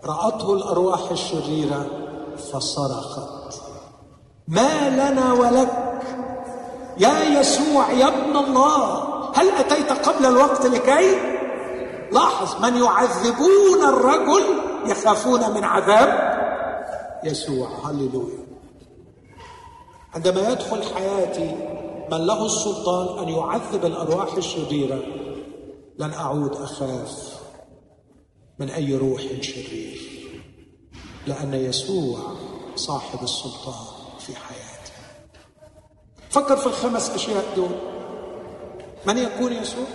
[0.05, 1.87] رأته الأرواح الشريرة
[2.53, 3.62] فصرخت.
[4.49, 6.03] ما لنا ولك
[6.99, 11.37] يا يسوع يا ابن الله هل أتيت قبل الوقت لكي؟
[12.12, 14.43] لاحظ من يعذبون الرجل
[14.87, 16.37] يخافون من عذاب
[17.25, 17.69] يسوع.
[17.85, 18.47] هللويا.
[20.14, 21.76] عندما يدخل حياتي
[22.11, 25.03] من له السلطان أن يعذب الأرواح الشريرة
[25.99, 27.41] لن أعود أخاف
[28.59, 30.01] من أي روح شرير
[31.27, 32.19] لأن يسوع
[32.77, 33.85] صاحب السلطان
[34.19, 34.93] في حياتي
[36.31, 37.71] فكر في الخمس أشياء دول.
[39.07, 39.87] من يكون يسوع؟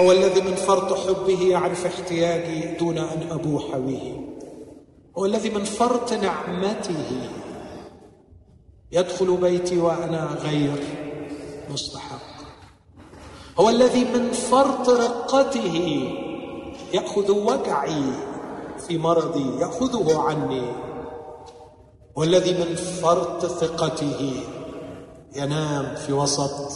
[0.00, 4.20] هو الذي من فرط حبه يعرف احتياجي دون أن أبوح به.
[5.18, 7.30] هو الذي من فرط نعمته
[8.92, 10.84] يدخل بيتي وأنا غير
[11.70, 12.28] مستحق.
[13.60, 16.08] هو الذي من فرط رقته
[16.92, 18.02] يأخذ وجعي
[18.86, 20.72] في مرضي يأخذه عني.
[22.16, 24.44] والذي من فرط ثقته
[25.36, 26.72] ينام في وسط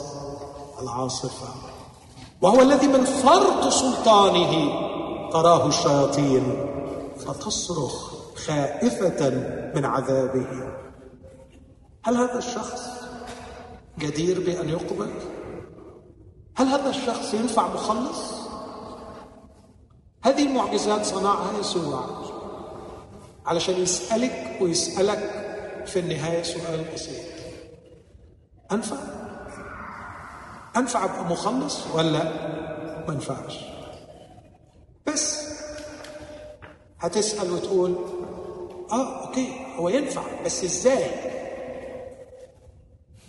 [0.83, 1.49] العاصفة.
[2.43, 4.73] وهو الذي من فرط سلطانه
[5.31, 6.67] تراه الشياطين
[7.27, 8.13] فتصرخ
[8.47, 9.31] خائفة
[9.75, 10.47] من عذابه.
[12.05, 12.83] هل هذا الشخص
[13.99, 15.11] جدير بأن يقبل؟
[16.57, 18.33] هل هذا الشخص ينفع مخلص؟
[20.25, 22.05] هذه المعجزات صنعها يسوع
[23.47, 25.43] علشان يسألك ويسألك
[25.87, 27.25] في النهاية سؤال بسيط.
[28.73, 28.97] أنفع؟
[30.77, 32.25] أنفع أبقى مخلص ولا
[33.09, 33.59] ما ينفعش؟
[35.07, 35.39] بس
[37.01, 37.97] هتسأل وتقول
[38.93, 41.32] آه أوكي هو ينفع بس إزاي؟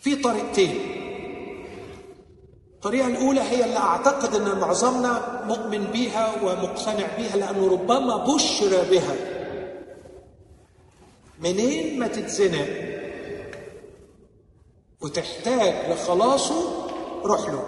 [0.03, 0.79] في طريقتين.
[2.75, 9.15] الطريقة الأولى هي اللي أعتقد أن معظمنا مؤمن بها ومقتنع بها لأنه ربما بشر بها.
[11.39, 12.67] منين ما تتزنق
[15.01, 16.87] وتحتاج لخلاصه
[17.23, 17.63] روح له.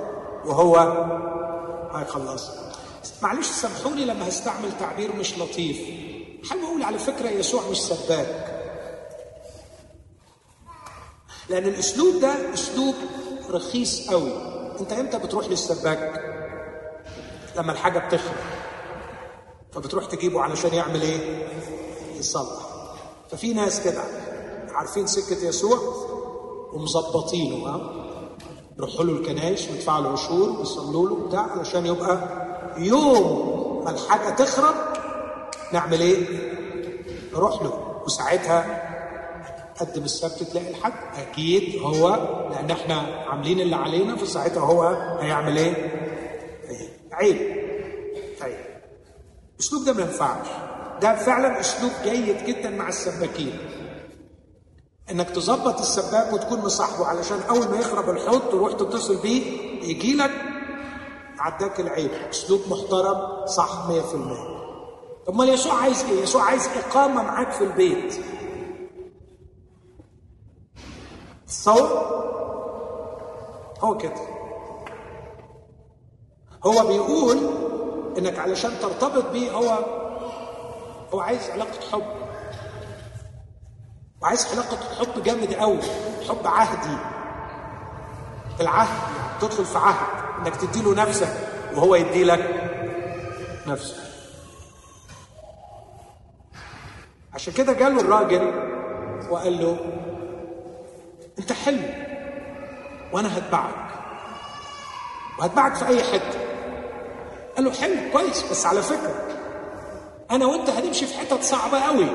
[0.46, 0.78] وهو
[1.94, 2.54] هيخلصك
[3.22, 5.82] معلش سامحوني لما هستعمل تعبير مش لطيف.
[6.50, 8.55] حابب أقول على فكرة يسوع مش سباك.
[11.50, 12.96] لأن الأسلوب ده أسلوب
[13.50, 14.32] رخيص قوي.
[14.80, 16.22] أنت إمتى بتروح للسباك؟
[17.58, 18.36] لما الحاجة بتخرب.
[19.72, 21.48] فبتروح تجيبه علشان يعمل إيه؟
[22.20, 22.66] يصلح.
[23.32, 24.04] ففي ناس كده
[24.72, 25.80] عارفين سكة يسوع
[26.74, 27.92] ومظبطينه ها؟
[28.78, 32.30] يروحوا له الكنايس ويدفعوا له عشور ويصلوا له بتاع علشان يبقى
[32.78, 34.76] يوم ما الحاجة تخرب
[35.74, 36.26] نعمل إيه؟
[37.34, 38.02] نروح له.
[38.06, 38.86] وساعتها
[39.80, 42.10] قدم السبت تلاقي الحد أكيد هو
[42.52, 42.96] لأن إحنا
[43.30, 44.84] عاملين اللي علينا فساعتها هو
[45.20, 45.74] هيعمل إيه؟
[47.12, 47.38] عيب.
[48.42, 48.56] طيب.
[49.56, 50.48] الاسلوب ده ما ينفعش.
[51.02, 53.58] ده فعلا أسلوب جيد جدا مع السباكين.
[55.12, 59.44] إنك تظبط السباك وتكون مصاحبه علشان أول ما يخرب الحوض تروح تتصل بيه
[59.84, 60.32] يجي لك
[61.40, 62.12] عداك العيب.
[62.30, 64.56] أسلوب محترم صح 100%
[65.30, 68.20] امال يسوع عايز إيه؟ يسوع عايز إقامة معاك في البيت.
[71.56, 72.16] تصور
[73.80, 74.16] هو كده.
[76.66, 77.38] هو بيقول
[78.18, 79.80] إنك علشان ترتبط بيه هو
[81.14, 82.04] هو عايز علاقة حب.
[84.22, 85.80] وعايز علاقة حب جامد قوي
[86.30, 86.98] حب عهدي.
[88.62, 89.00] العهد
[89.42, 90.08] تدخل في عهد
[90.40, 91.34] إنك تديله نفسك
[91.76, 92.72] وهو يدي لك
[93.68, 93.96] نفسه.
[97.34, 98.54] عشان كده جاله الراجل
[99.30, 99.78] وقال له
[101.40, 101.84] انت حلو.
[103.14, 103.86] وأنا هتبعك.
[105.40, 106.40] وهتبعك في اي حتة.
[107.56, 109.16] قال له حلو كويس بس على فكرة
[110.32, 112.08] أنا وانت هنمشي في حتت صعبة قوي.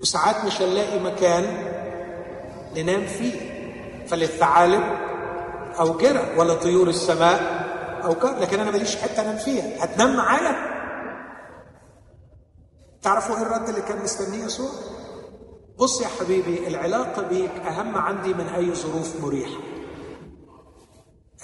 [0.00, 1.44] وساعات مش هنلاقي مكان
[2.76, 3.56] ننام فيه.
[4.08, 4.82] فللثعالب
[5.78, 7.66] أو جرى ولا طيور السماء
[8.04, 9.84] أو كر لكن أنا ماليش حتة أنام فيها.
[9.84, 10.76] هتنام معايا.
[13.02, 14.70] تعرفوا إيه الرد اللي كان مستنيه يسوع؟
[15.78, 19.60] بص يا حبيبي العلاقة بيك أهم عندي من أي ظروف مريحة.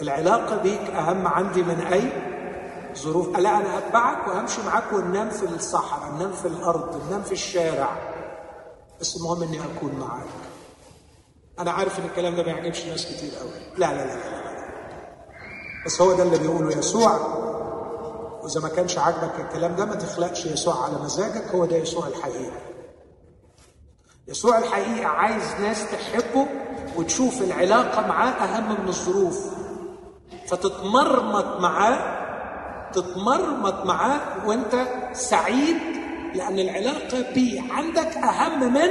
[0.01, 2.13] العلاقة بيك أهم عندي من أي
[2.99, 3.39] ظروف.
[3.39, 7.97] لا أنا هتبعك وهمشي معاك وننام في الصحراء ننام في الأرض ننام في الشارع.
[9.01, 10.27] بس المهم إني أكون معاك.
[11.59, 14.53] أنا عارف إن الكلام ده ما يعجبش ناس كتير قوي لا لا لا لا, لا.
[15.87, 17.17] بس هو ده اللي بيقوله يسوع.
[18.43, 22.73] وإذا ما كانش عاجبك الكلام ده ما تخلقش يسوع على مزاجك هو ده يسوع الحقيقي
[24.29, 26.47] يسوع الحقيقي عايز ناس تحبه
[26.97, 29.55] وتشوف العلاقة معاه أهم من الظروف.
[30.49, 32.23] فتتمرمط معاه
[32.93, 35.77] تتمرمط معاه وأنت سعيد
[36.35, 38.91] لأن العلاقة بيه عندك أهم من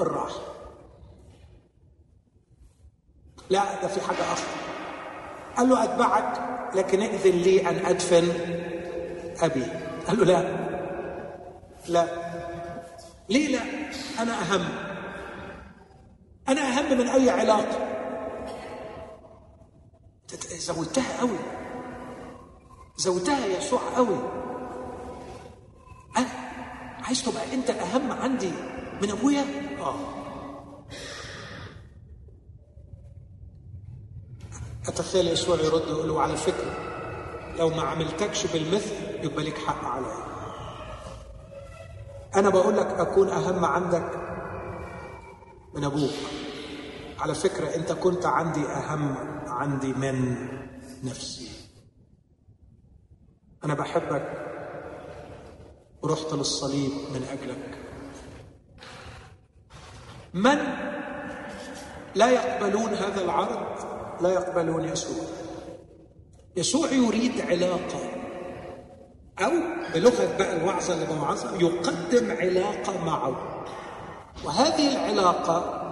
[0.00, 0.40] الراحة.
[3.50, 4.46] لا ده في حاجة أخرى.
[5.56, 6.40] قال له أتبعك
[6.74, 8.28] لكن ائذن لي أن أدفن
[9.42, 9.62] ابي
[10.06, 10.66] قال له لا.
[11.88, 12.25] لا.
[13.28, 13.62] ليه لا؟
[14.22, 14.68] أنا أهم.
[16.48, 17.86] أنا أهم من أي علاقة.
[20.58, 21.38] زودتها قوي.
[22.96, 24.18] زودتها يسوع قوي.
[26.16, 26.26] أنا
[27.02, 28.52] عايز تبقى أنت أهم عندي
[29.02, 29.44] من أبويا؟
[29.80, 29.94] آه.
[34.88, 36.76] أتخيل يسوع يرد يقول له على فكرة
[37.58, 40.25] لو ما عملتكش بالمثل يبقى لك حق عليا.
[42.36, 44.10] أنا بقول لك أكون أهم عندك
[45.74, 46.10] من أبوك.
[47.18, 49.14] على فكرة أنت كنت عندي أهم
[49.46, 50.36] عندي من
[51.04, 51.50] نفسي.
[53.64, 54.46] أنا بحبك
[56.02, 57.78] ورحت للصليب من أجلك.
[60.34, 60.58] من
[62.14, 63.66] لا يقبلون هذا العرض؟
[64.22, 65.24] لا يقبلون يسوع.
[66.56, 68.05] يسوع يريد علاقة.
[69.40, 69.50] أو
[69.94, 73.36] بلغة بقى الوعظة اللي بوعظها يقدم علاقة معه.
[74.44, 75.82] وهذه العلاقة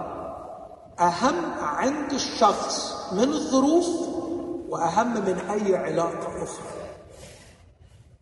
[0.99, 3.87] أهم عند الشخص من الظروف
[4.69, 6.75] وأهم من أي علاقة أخرى.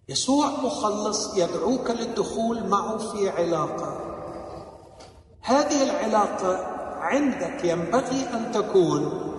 [0.09, 3.99] يسوع مخلص يدعوك للدخول معه في علاقة.
[5.41, 6.65] هذه العلاقة
[6.99, 9.30] عندك ينبغي أن تكون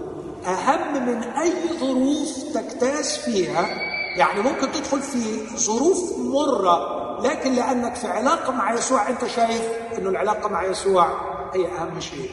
[0.47, 8.07] أهم من أي ظروف تجتاز فيها يعني ممكن تدخل في ظروف مرة لكن لأنك في
[8.07, 9.63] علاقة مع يسوع أنت شايف
[9.99, 11.09] أن العلاقة مع يسوع
[11.55, 12.31] هي أهم شيء.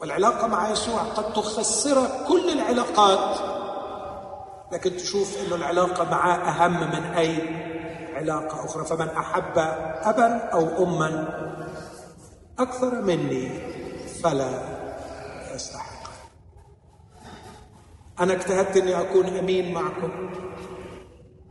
[0.00, 3.38] والعلاقة مع يسوع قد تخسرك كل العلاقات
[4.72, 7.38] لكن تشوف أن العلاقة معاه أهم من أي
[8.14, 8.84] علاقة أخرى.
[8.84, 9.58] فمن أحب
[10.02, 11.28] أبا أو أما
[12.58, 13.60] أكثر مني
[14.22, 14.77] فلا
[18.20, 20.30] أنا اجتهدت أني أكون أمين معكم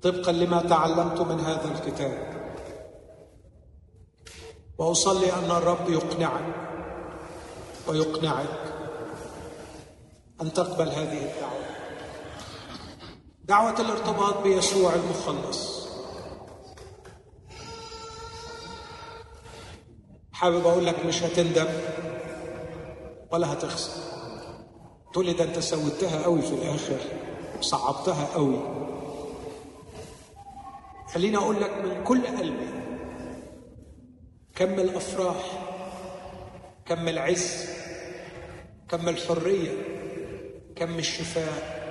[0.01, 2.37] طبقا لما تعلمت من هذا الكتاب.
[4.77, 6.55] وأصلي أن الرب يقنعك
[7.87, 8.73] ويقنعك
[10.41, 11.67] أن تقبل هذه الدعوة.
[13.43, 15.87] دعوة الارتباط بيسوع المخلص.
[20.31, 21.67] حابب أقول لك مش هتندم
[23.31, 24.06] ولا هتخسر.
[25.17, 26.97] تقول لي ده أنت سويتها قوي في الآخر
[27.61, 28.59] صعبتها قوي
[31.13, 32.67] خليني أقول لك من كل قلبي
[34.55, 35.43] كم الأفراح
[36.85, 37.65] كم العز
[38.89, 39.71] كم الحرية
[40.75, 41.87] كم الشفاء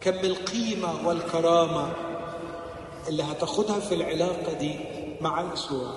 [0.00, 1.92] كم القيمة والكرامة
[3.08, 4.74] اللي هتاخدها في العلاقة دي
[5.20, 5.94] مع يسوع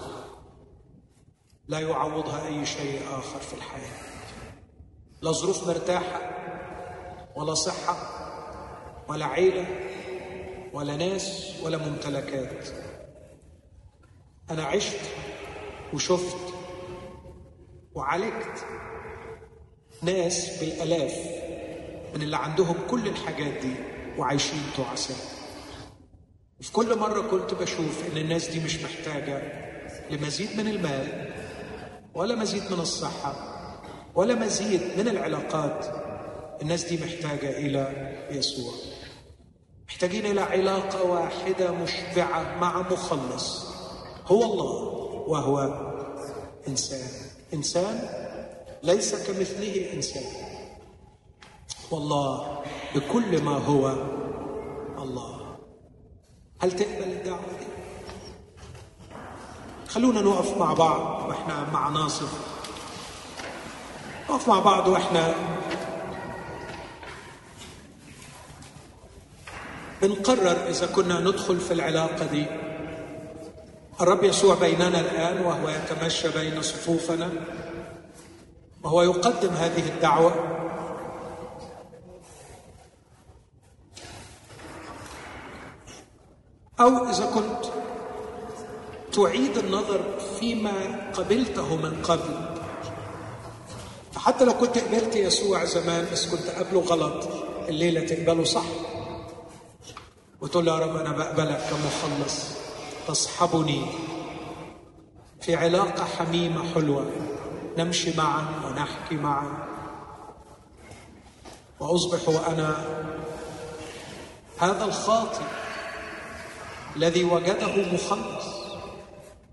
[1.67, 3.97] لا يعوضها أي شيء آخر في الحياة.
[5.21, 6.42] لا ظروف مرتاحة
[7.35, 7.95] ولا صحة
[9.07, 9.65] ولا عيلة
[10.73, 12.67] ولا ناس ولا ممتلكات.
[14.51, 14.99] أنا عشت
[15.93, 16.53] وشفت
[17.95, 18.65] وعالجت
[20.01, 21.15] ناس بالآلاف
[22.15, 23.75] من اللي عندهم كل الحاجات دي
[24.17, 25.17] وعايشين تعساء
[26.59, 29.41] وفي كل مرة كنت بشوف إن الناس دي مش محتاجة
[30.11, 31.31] لمزيد من المال
[32.13, 33.35] ولا مزيد من الصحة
[34.15, 36.02] ولا مزيد من العلاقات.
[36.61, 38.73] الناس دي محتاجة إلى يسوع.
[39.87, 43.65] محتاجين إلى علاقة واحدة مشبعة مع مخلص.
[44.27, 44.73] هو الله
[45.27, 45.59] وهو
[46.67, 47.09] إنسان.
[47.53, 48.09] إنسان
[48.83, 50.23] ليس كمثله إنسان
[51.91, 52.63] والله
[52.95, 53.87] بكل ما هو
[55.03, 55.55] الله.
[56.59, 57.65] هل تقبل الدعوة دي؟
[59.87, 62.27] خلونا نقف مع بعض وإحنا مع ناصر.
[64.29, 65.35] نقف مع بعض وإحنا
[70.03, 72.45] بنقرر إذا كنا ندخل في العلاقة دي.
[74.01, 77.29] الرب يسوع بيننا الآن وهو يتمشى بين صفوفنا.
[78.83, 80.33] وهو يقدم هذه الدعوة.
[86.79, 87.65] أو إذا كنت
[89.13, 90.01] تعيد النظر
[90.39, 92.59] فيما قبلته من قبل.
[94.15, 97.29] حتى لو كنت قبلت يسوع زمان بس كنت قبله غلط
[97.69, 98.65] الليلة تقبله صح.
[100.43, 102.47] وتقول له يا رب أنا بقبلك كمخلص.
[103.07, 103.85] تصحبني
[105.41, 107.11] في علاقة حميمة حلوة.
[107.77, 109.67] نمشي معا ونحكي معا.
[111.79, 112.85] وأصبح وأنا
[114.59, 115.41] هذا الخاطئ
[116.95, 118.45] الذي وجده مخلص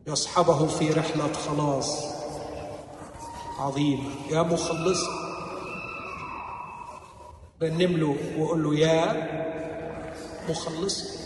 [0.07, 2.05] يصحبه في رحلة خلاص
[3.59, 4.11] عظيمة.
[4.31, 5.05] يا مخلص
[7.63, 9.41] رنم له وقول له يا
[10.49, 11.20] مخلصك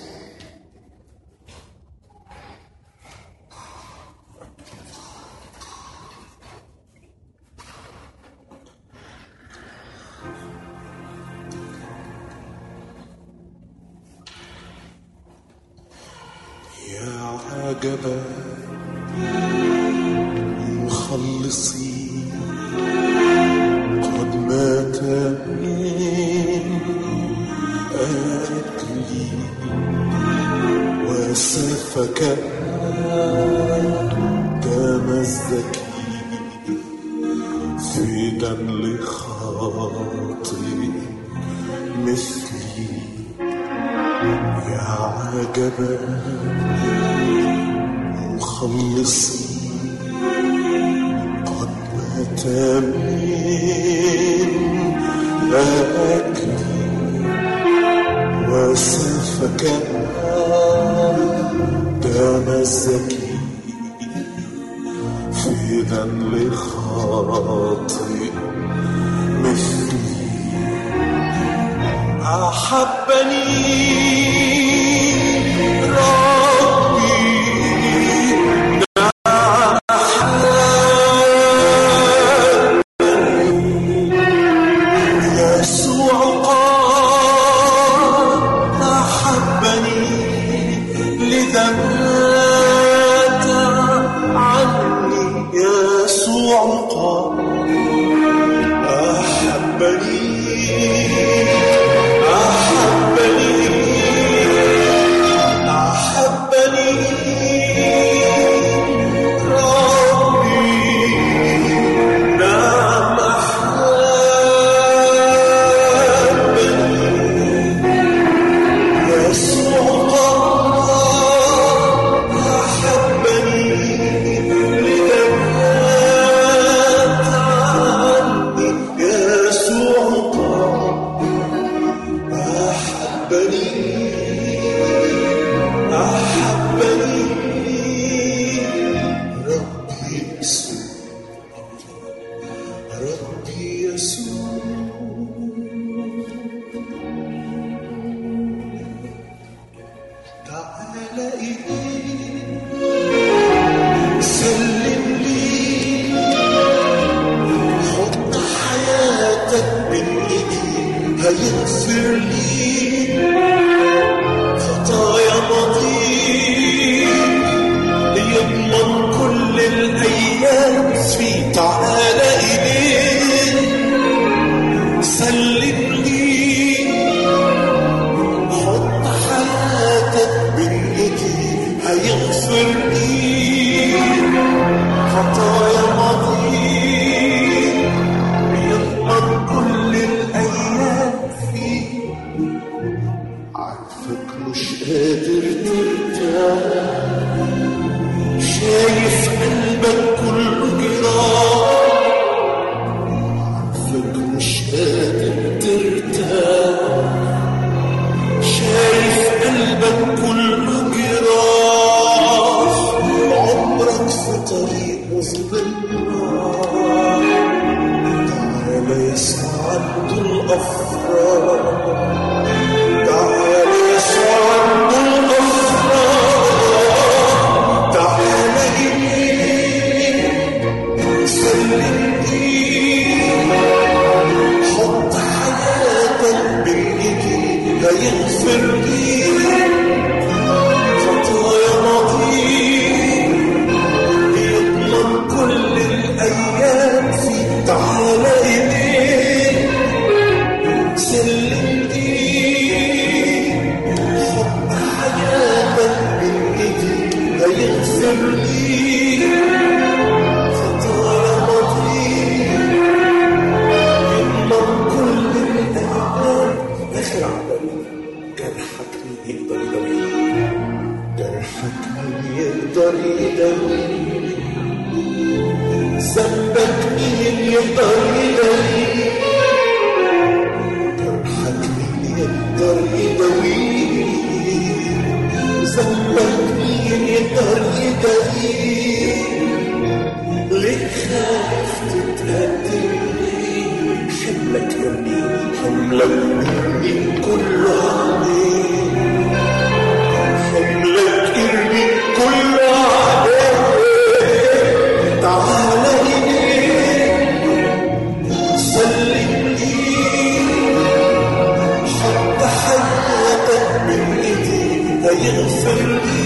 [315.14, 316.23] ايديك هيغفر لي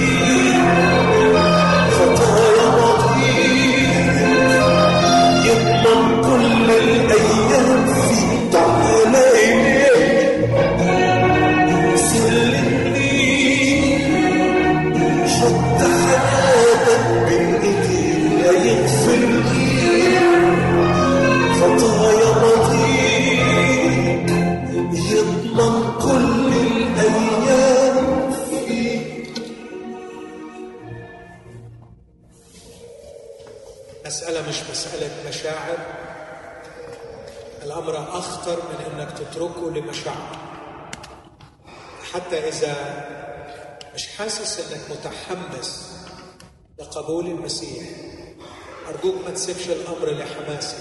[49.48, 50.76] تسيبش الأمر لحماسك.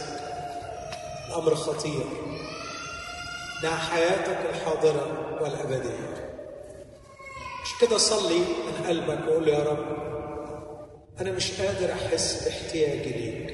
[1.30, 2.06] الأمر خطير.
[3.64, 6.32] ده حياتك الحاضرة والأبدية.
[7.64, 9.86] مش كده صلي من قلبك وقول يا رب
[11.22, 13.54] أنا مش قادر أحس باحتياجي ليك.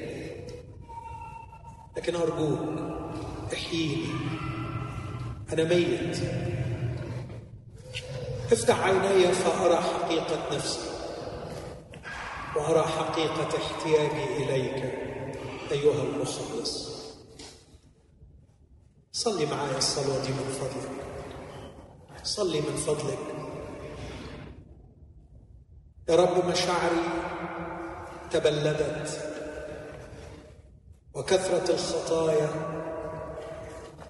[1.96, 2.78] لكن أرجوك
[3.52, 4.08] احييني.
[5.52, 6.18] أنا ميت.
[8.52, 10.90] افتح عيني فأرى حقيقة نفسي.
[12.56, 15.03] وأرى حقيقة احتياجي إليك.
[15.70, 16.94] أيها المخلص.
[19.12, 21.04] صلي معايا الصلاة دي من فضلك.
[22.22, 23.18] صلي من فضلك.
[26.08, 27.04] يا رب مشاعري
[28.30, 29.30] تبلدت
[31.14, 32.48] وكثرة الخطايا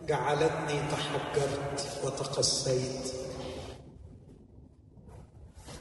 [0.06, 3.12] جعلتني تحجرت وتقسيت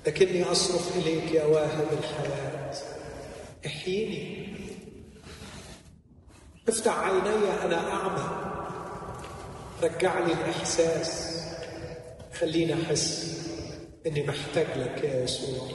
[0.07, 2.75] لكني أصرخ إليك يا واهب الحياة.
[3.65, 4.52] احييني.
[6.69, 8.53] افتح عيني أنا أعمى.
[9.83, 11.39] رجع لي الإحساس.
[12.39, 13.39] خليني أحس
[14.07, 15.67] إني محتاج لك يا يسوع.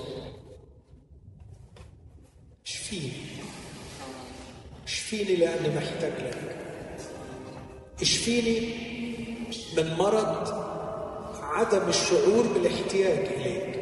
[2.66, 3.12] اشفيني.
[4.84, 6.56] اشفيني لأني محتاج لك.
[8.00, 8.74] اشفيني
[9.76, 10.48] من مرض
[11.42, 13.78] عدم الشعور بالاحتياج إليك.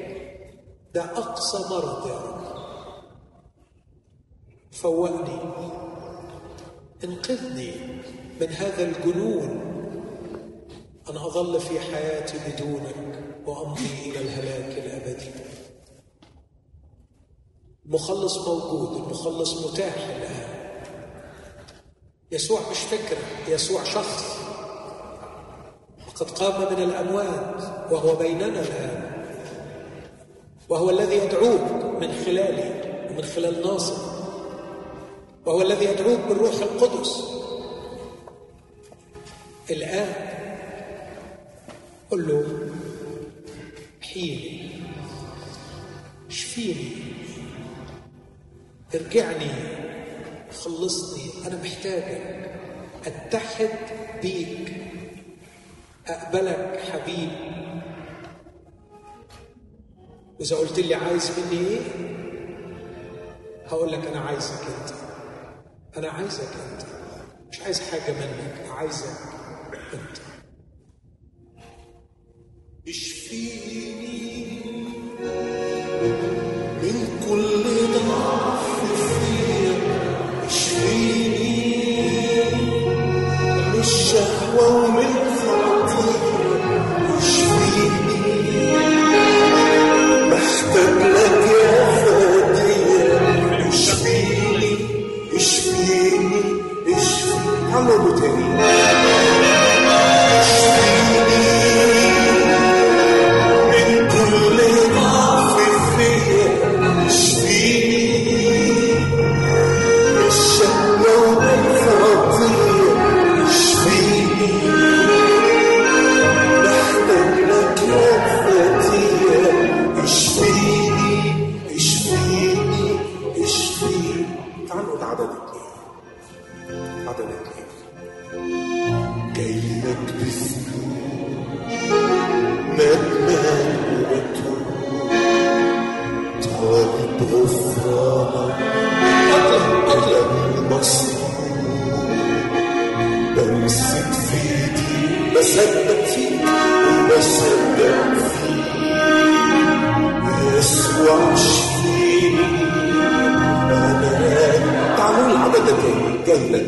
[0.95, 2.47] ده أقصى مرض يا رب.
[4.73, 5.85] فوقني.
[7.05, 7.73] انقذني
[8.40, 9.73] من هذا الجنون.
[11.10, 15.31] أن أظل في حياتي بدونك وأمضي إلى الهلاك الأبدي.
[17.86, 20.48] المخلص موجود المخلص متاح الآن.
[22.32, 24.36] يسوع مش فكرة يسوع شخص.
[26.09, 27.62] وقد قام من الأموات
[27.93, 29.12] وهو بيننا الآن.
[30.68, 34.06] وهو الذي يدعوك من خلالي ومن خلال ناصر
[35.47, 37.23] وهو الذي يدعوك بالروح القدس.
[39.70, 40.14] الآن
[42.10, 42.68] قل له
[44.02, 44.70] احييني
[46.28, 46.90] اشفيني
[48.94, 49.51] ارجعني
[50.52, 52.51] خلصني أنا محتاجك
[53.06, 53.68] أتحد
[54.23, 54.73] بيك
[56.06, 57.31] أقبلك حبيب.
[60.40, 61.81] واذا قلت لي عايز مني إيه؟
[63.66, 65.06] هقول لك أنا عايزك أنت.
[65.97, 66.82] أنا عايزك أنت.
[67.52, 69.16] مش عايز حاجة منك عايزك
[69.94, 70.18] أنت.
[72.89, 74.60] اشفيني
[76.82, 77.64] من كل
[78.09, 78.66] ضعف
[78.97, 79.74] فيا
[80.47, 81.47] اشفيني
[83.74, 84.90] من الشهوة
[97.97, 98.85] اشفيني عمرو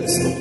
[0.08, 0.37] جاي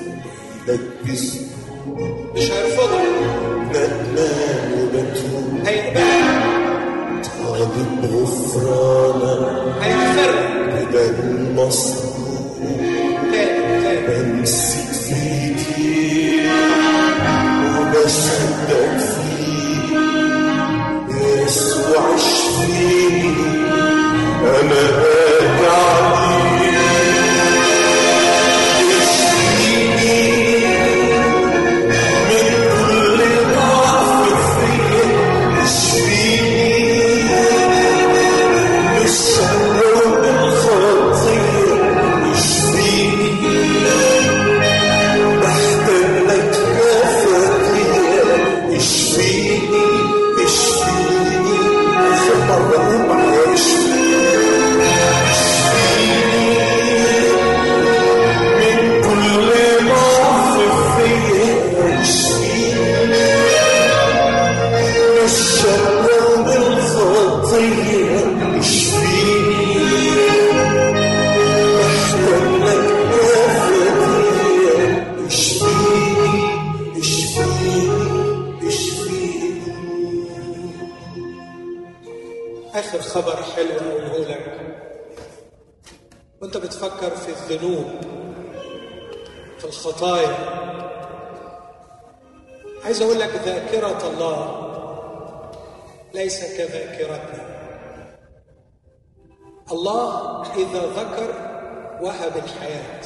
[102.37, 103.01] وهب الحياة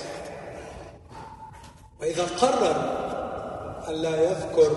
[2.02, 2.76] وإذا قرر
[3.88, 4.76] أن لا يذكر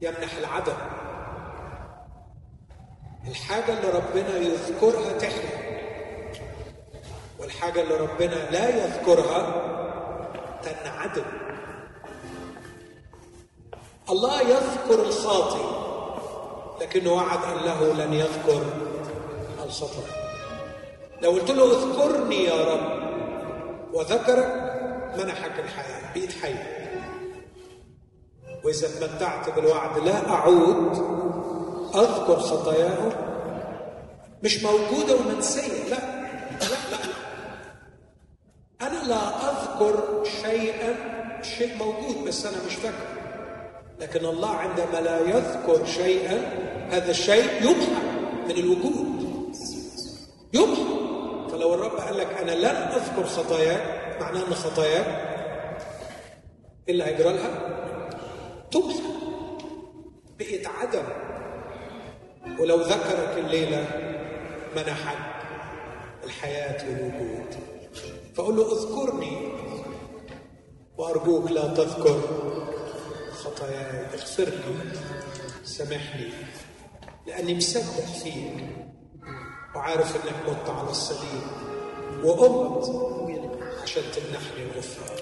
[0.00, 0.76] يمنح العدم.
[3.28, 5.62] الحاجة اللي ربنا يذكرها تحيا.
[7.38, 9.62] والحاجة اللي ربنا لا يذكرها
[10.62, 11.24] تنعدم.
[14.10, 15.82] الله يذكر الخاطي
[16.80, 18.62] لكنه وعد أن له لن يذكر
[19.64, 20.21] الخطأ.
[21.22, 23.02] لو قلت له اذكرني يا رب
[23.92, 24.72] وذكرك
[25.18, 26.54] منحك الحياة بقيت حي.
[28.64, 30.92] وإذا تمتعت بالوعد لا أعود
[31.94, 33.12] أذكر خطاياهم.
[34.42, 35.98] مش موجودة ومنسية لا
[36.60, 36.98] لا لا
[38.86, 40.94] أنا لا أذكر شيئا
[41.42, 43.12] شيء موجود بس أنا مش فاكر
[44.00, 46.36] لكن الله عندما لا يذكر شيئا
[46.90, 48.02] هذا الشيء يمحى
[48.44, 49.22] من الوجود.
[50.52, 51.01] يمحى
[51.62, 55.06] فلو الرب قال لك أنا لن أذكر خطاياك معناه أن خطاياك
[56.88, 57.50] اللي هيجرى لها؟
[58.70, 59.02] تمحى
[60.38, 61.04] بقت عدم.
[62.60, 63.86] ولو ذكرك الليلة
[64.76, 65.18] منحك
[66.24, 67.54] الحياة والوجود.
[68.34, 69.52] فقول له اذكرني
[70.96, 72.20] وأرجوك لا تذكر
[73.32, 74.06] خطاياي.
[74.14, 74.92] اغفر لي
[75.64, 76.30] سامحني
[77.26, 78.91] لأني مصدق فيك.
[79.74, 81.42] وعارف إنك مت على الصليب
[82.24, 82.84] وقمت
[83.82, 85.18] عشان تمنحني الغفران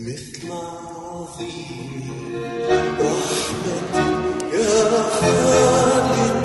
[0.00, 2.12] مثل عظيم
[3.00, 3.94] رحمتك
[4.54, 6.41] يا خالق